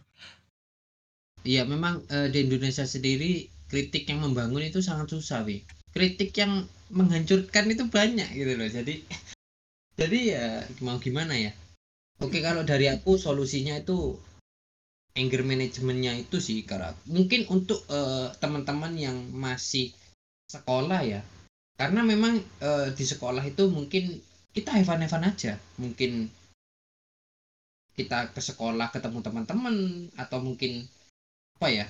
[1.47, 5.63] Iya memang eh, di Indonesia sendiri kritik yang membangun itu sangat susah, Wi.
[5.95, 8.67] Kritik yang menghancurkan itu banyak gitu loh.
[8.67, 8.99] Jadi
[9.99, 10.45] jadi ya
[10.83, 11.55] mau gimana ya?
[12.19, 14.17] Oke kalau dari aku solusinya itu
[15.15, 19.95] anger manajemennya itu sih karena mungkin untuk eh, teman-teman yang masih
[20.47, 21.21] sekolah ya.
[21.77, 24.17] Karena memang eh, di sekolah itu mungkin
[24.55, 25.59] kita evan-evan aja.
[25.77, 26.31] Mungkin
[27.97, 29.75] kita ke sekolah ketemu teman-teman
[30.17, 30.85] atau mungkin
[31.57, 31.85] apa ya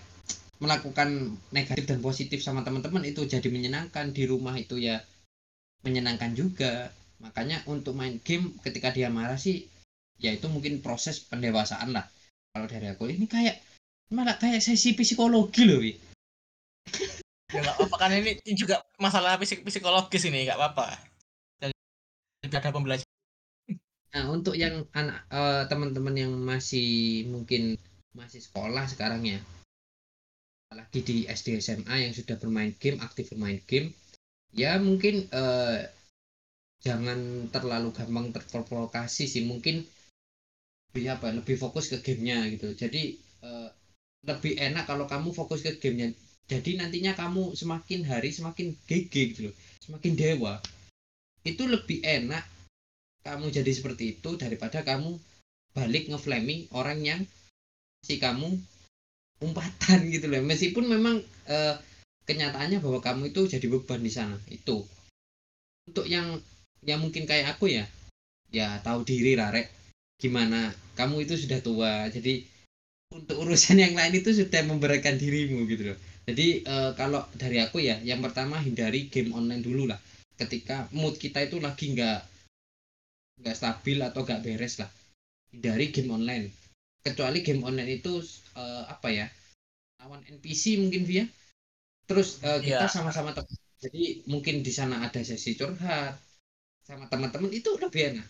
[0.63, 5.03] melakukan negatif dan positif sama teman-teman itu jadi menyenangkan di rumah itu ya
[5.83, 6.89] menyenangkan juga
[7.19, 9.67] makanya untuk main game ketika dia marah sih
[10.17, 12.07] ya itu mungkin proses pendewasaan lah
[12.55, 13.59] kalau dari aku ini kayak
[14.09, 15.83] malah kayak sesi psikologi loh.
[17.47, 20.99] Ya nggak apa kan ini juga masalah psik psikologis ini nggak apa-apa.
[22.43, 23.07] Jadi ada pembelajaran.
[24.11, 27.79] Nah untuk yang anak eh, teman-teman yang masih mungkin
[28.11, 29.39] masih sekolah sekarang ya
[30.67, 33.95] apalagi di SD SMA yang sudah bermain game aktif bermain game
[34.51, 35.87] ya mungkin eh,
[36.83, 39.43] jangan terlalu gampang terprovokasi sih.
[39.47, 39.87] Mungkin
[40.91, 42.75] lebih apa lebih fokus ke gamenya gitu.
[42.75, 43.69] Jadi eh,
[44.27, 46.11] lebih enak kalau kamu fokus ke gamenya
[46.47, 49.55] jadi nantinya kamu semakin hari semakin GG gitu loh
[49.87, 50.59] semakin dewa.
[51.47, 52.43] Itu lebih enak
[53.23, 55.15] kamu jadi seperti itu daripada kamu
[55.71, 57.19] balik ngeflaming orang yang
[58.03, 58.51] si kamu
[59.39, 60.43] umpatan gitu loh.
[60.43, 61.75] Meskipun memang eh,
[62.27, 64.83] kenyataannya bahwa kamu itu jadi beban di sana itu.
[65.87, 66.35] Untuk yang
[66.83, 67.87] yang mungkin kayak aku ya
[68.51, 69.71] ya tahu diri lah rek.
[70.19, 70.75] Gimana?
[70.99, 72.43] Kamu itu sudah tua jadi
[73.07, 77.79] untuk urusan yang lain itu sudah memberikan dirimu gitu loh jadi eh, kalau dari aku
[77.79, 79.95] ya yang pertama hindari game online dulu lah.
[80.35, 82.19] Ketika mood kita itu lagi nggak
[83.41, 84.91] nggak stabil atau nggak beres lah.
[85.55, 86.51] Hindari game online.
[86.99, 88.19] Kecuali game online itu
[88.59, 89.25] eh, apa ya
[90.03, 91.23] lawan NPC mungkin via.
[92.11, 92.91] Terus eh, kita Iya.
[92.91, 93.47] sama-sama tem-
[93.79, 96.19] jadi mungkin di sana ada sesi curhat
[96.83, 98.27] sama teman-teman itu lebih enak.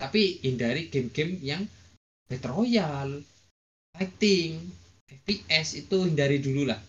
[0.00, 1.62] Tapi hindari game-game yang
[2.24, 3.20] battle royale
[3.92, 4.64] fighting
[5.12, 6.80] FPS itu hindari dulu lah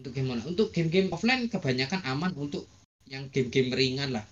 [0.00, 0.48] untuk game online.
[0.48, 2.68] Untuk game-game offline kebanyakan aman untuk
[3.08, 4.24] yang game-game ringan lah.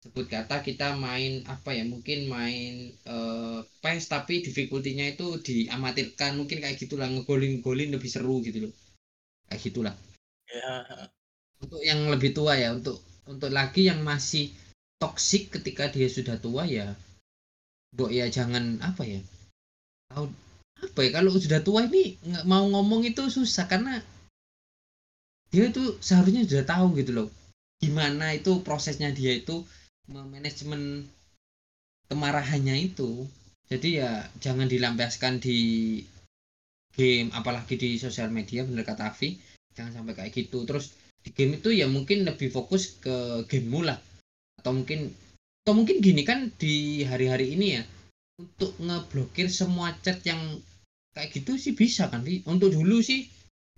[0.00, 6.40] Sebut kata kita main apa ya mungkin main eh PES tapi difficulty-nya itu diamatirkan.
[6.40, 8.72] Mungkin kayak gitulah ngegolin golin lebih seru gitu loh.
[9.52, 9.94] Kayak gitulah.
[10.48, 10.72] Ya
[11.60, 14.48] untuk yang lebih tua ya untuk untuk lagi yang masih
[14.96, 16.96] toksik ketika dia sudah tua ya
[17.92, 19.20] Mbok ya jangan apa ya
[20.08, 20.32] tahu
[20.80, 24.00] apa ya kalau sudah tua ini nggak mau ngomong itu susah karena
[25.50, 27.28] dia itu seharusnya sudah tahu gitu loh
[27.80, 29.64] gimana itu prosesnya dia itu
[30.12, 31.08] memanajemen
[32.12, 33.24] kemarahannya itu.
[33.70, 35.58] Jadi ya jangan dilampiaskan di
[36.92, 39.40] game apalagi di sosial media bener kata Avi
[39.72, 40.68] jangan sampai kayak gitu.
[40.68, 40.92] Terus
[41.24, 43.98] di game itu ya mungkin lebih fokus ke gamemu lah.
[44.60, 45.08] Atau mungkin
[45.64, 47.82] atau mungkin gini kan di hari-hari ini ya
[48.36, 50.40] untuk ngeblokir semua chat yang
[51.14, 53.28] kayak gitu sih bisa kan untuk dulu sih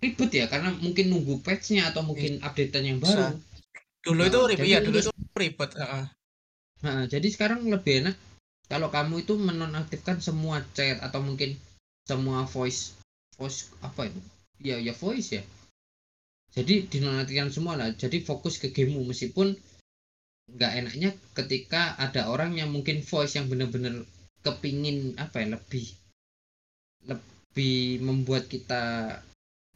[0.02, 3.38] ribet ya karena mungkin nunggu patchnya atau mungkin updatean yang baru
[4.02, 6.06] dulu itu Nah, ribet jadi ya dulu itu ribet heeh.
[6.82, 8.16] Nah, jadi sekarang lebih enak
[8.66, 11.54] kalau kamu itu menonaktifkan semua chat atau mungkin
[12.02, 12.98] semua voice
[13.38, 14.20] voice apa itu?
[14.58, 15.42] Ya ya voice ya.
[16.52, 17.94] Jadi dinonaktifkan semua lah.
[17.94, 19.54] Jadi fokus ke gamemu meskipun
[20.50, 24.02] nggak enaknya ketika ada orang yang mungkin voice yang bener-bener
[24.42, 25.86] kepingin apa ya lebih
[27.06, 29.16] lebih membuat kita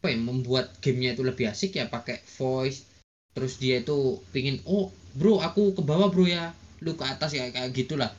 [0.06, 2.86] apa ya membuat gamenya itu lebih asik ya pakai voice
[3.34, 6.54] terus dia itu pingin oh bro aku ke bawah bro ya.
[6.84, 8.14] Lu ke atas ya kayak gitulah.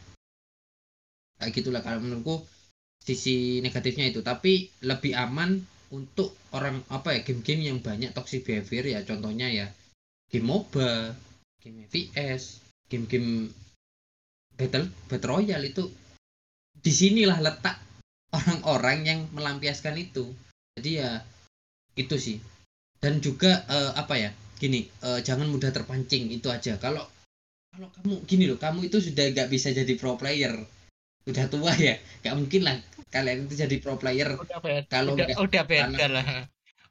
[1.39, 2.43] Kayak gitulah kalau menurutku
[2.99, 4.19] sisi negatifnya itu.
[4.25, 5.61] Tapi lebih aman
[5.93, 9.71] untuk orang apa ya game-game yang banyak toxic behavior ya contohnya ya
[10.27, 11.15] game MOBA
[11.63, 12.59] game FPS
[12.91, 13.47] game-game
[14.59, 15.87] battle battle royale itu
[16.75, 17.79] di sinilah letak
[18.35, 20.27] orang-orang yang melampiaskan itu.
[20.75, 21.23] Jadi ya
[21.97, 22.37] itu sih.
[22.97, 26.77] Dan juga eh, apa ya gini eh, jangan mudah terpancing itu aja.
[26.77, 27.05] Kalau
[27.69, 30.53] kalau kamu gini loh kamu itu sudah nggak bisa jadi pro player.
[31.27, 32.75] Udah tua ya nggak mungkin lah
[33.07, 36.25] kalian itu jadi pro player udah beda Kalau udah, nggak- udah beda karena- lah.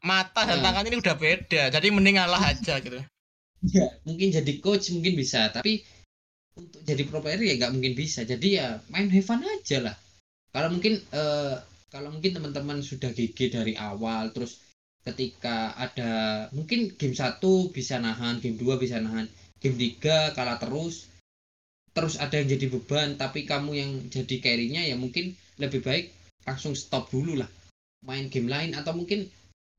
[0.05, 0.65] Mata dan Nah.
[0.71, 3.01] tangan ini udah beda jadi mending ngalah aja gitu.
[3.67, 5.83] Ya mungkin jadi coach mungkin bisa tapi
[6.55, 8.23] untuk jadi pro player ya nggak mungkin bisa.
[8.23, 9.97] Jadi ya main have fun aja lah.
[10.53, 11.57] Kalau mungkin eh,
[11.89, 14.61] kalau mungkin teman-teman sudah GG dari awal terus
[15.07, 16.11] ketika ada
[16.51, 19.31] mungkin game satu bisa nahan game 2 bisa nahan
[19.63, 21.07] game 3 kalah terus
[21.95, 26.13] terus ada yang jadi beban tapi kamu yang jadi carry-nya ya mungkin lebih baik
[26.47, 27.51] langsung stop dulu lah.
[28.07, 29.27] Main game lain atau mungkin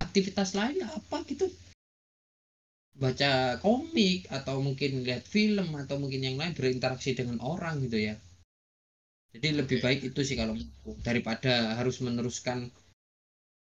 [0.03, 1.47] aktivitas lain lah apa gitu.
[2.97, 8.17] Baca komik atau mungkin lihat film atau mungkin yang lain berinteraksi dengan orang gitu ya.
[9.37, 10.57] Jadi lebih baik itu sih kalau
[11.05, 12.73] daripada harus meneruskan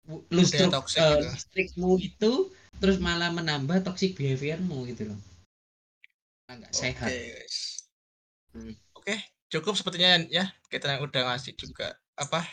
[0.10, 1.28] lu Budaya stroke toxic eh, gitu.
[1.30, 2.32] listrikmu itu
[2.82, 5.20] terus malah menambah toxic behaviormu gitu loh
[6.52, 7.58] nggak sehat Oke, guys.
[8.52, 8.74] Hmm.
[9.00, 9.16] Oke,
[9.48, 12.44] cukup sepertinya ya kita yang udah ngasih juga apa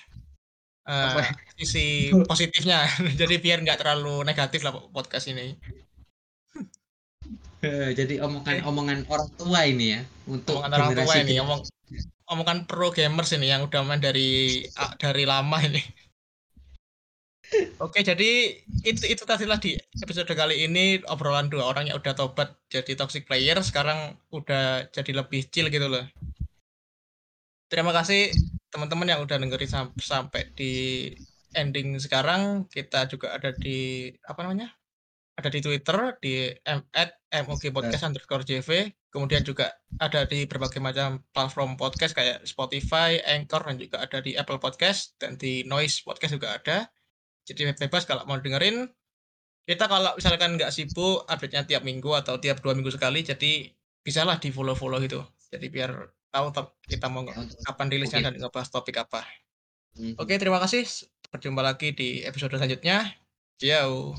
[0.86, 1.22] eh, Apa?
[1.58, 2.86] sisi positifnya.
[3.20, 5.58] Jadi biar nggak terlalu negatif lah podcast ini.
[7.58, 11.60] Eh, jadi omongan-omongan orang tua ini ya untuk Omongan orang tua ini, omong
[12.30, 15.82] omongan pro gamers ini yang udah main dari ah, dari lama ini.
[17.80, 19.72] Oke, jadi itu itu tadilah di
[20.04, 25.24] episode kali ini obrolan dua orang yang udah tobat jadi toxic player, sekarang udah jadi
[25.24, 26.04] lebih chill gitu loh.
[27.72, 28.32] Terima kasih
[28.68, 30.72] teman-teman yang udah dengerin sam- sampai di
[31.56, 32.68] ending sekarang.
[32.68, 34.68] Kita juga ada di apa namanya?
[35.38, 38.92] Ada di Twitter di m at MOG Podcast underscore JV.
[39.08, 44.36] Kemudian juga ada di berbagai macam platform podcast kayak Spotify, Anchor, dan juga ada di
[44.36, 46.92] Apple Podcast dan di Noise Podcast juga ada.
[47.48, 48.84] Jadi bebas kalau mau dengerin.
[49.68, 53.68] Kita kalau misalkan nggak sibuk, update-nya tiap minggu atau tiap dua minggu sekali, jadi
[54.00, 55.20] bisalah di follow-follow gitu.
[55.52, 55.92] Jadi biar
[56.32, 56.52] tahu
[56.88, 57.36] kita mau Ya,
[57.68, 59.24] kapan rilisnya dan ngebahas topik apa.
[59.96, 60.16] Mhm.
[60.20, 60.84] Oke, terima kasih.
[61.28, 63.12] Berjumpa lagi di episode selanjutnya.
[63.60, 64.16] Ciao.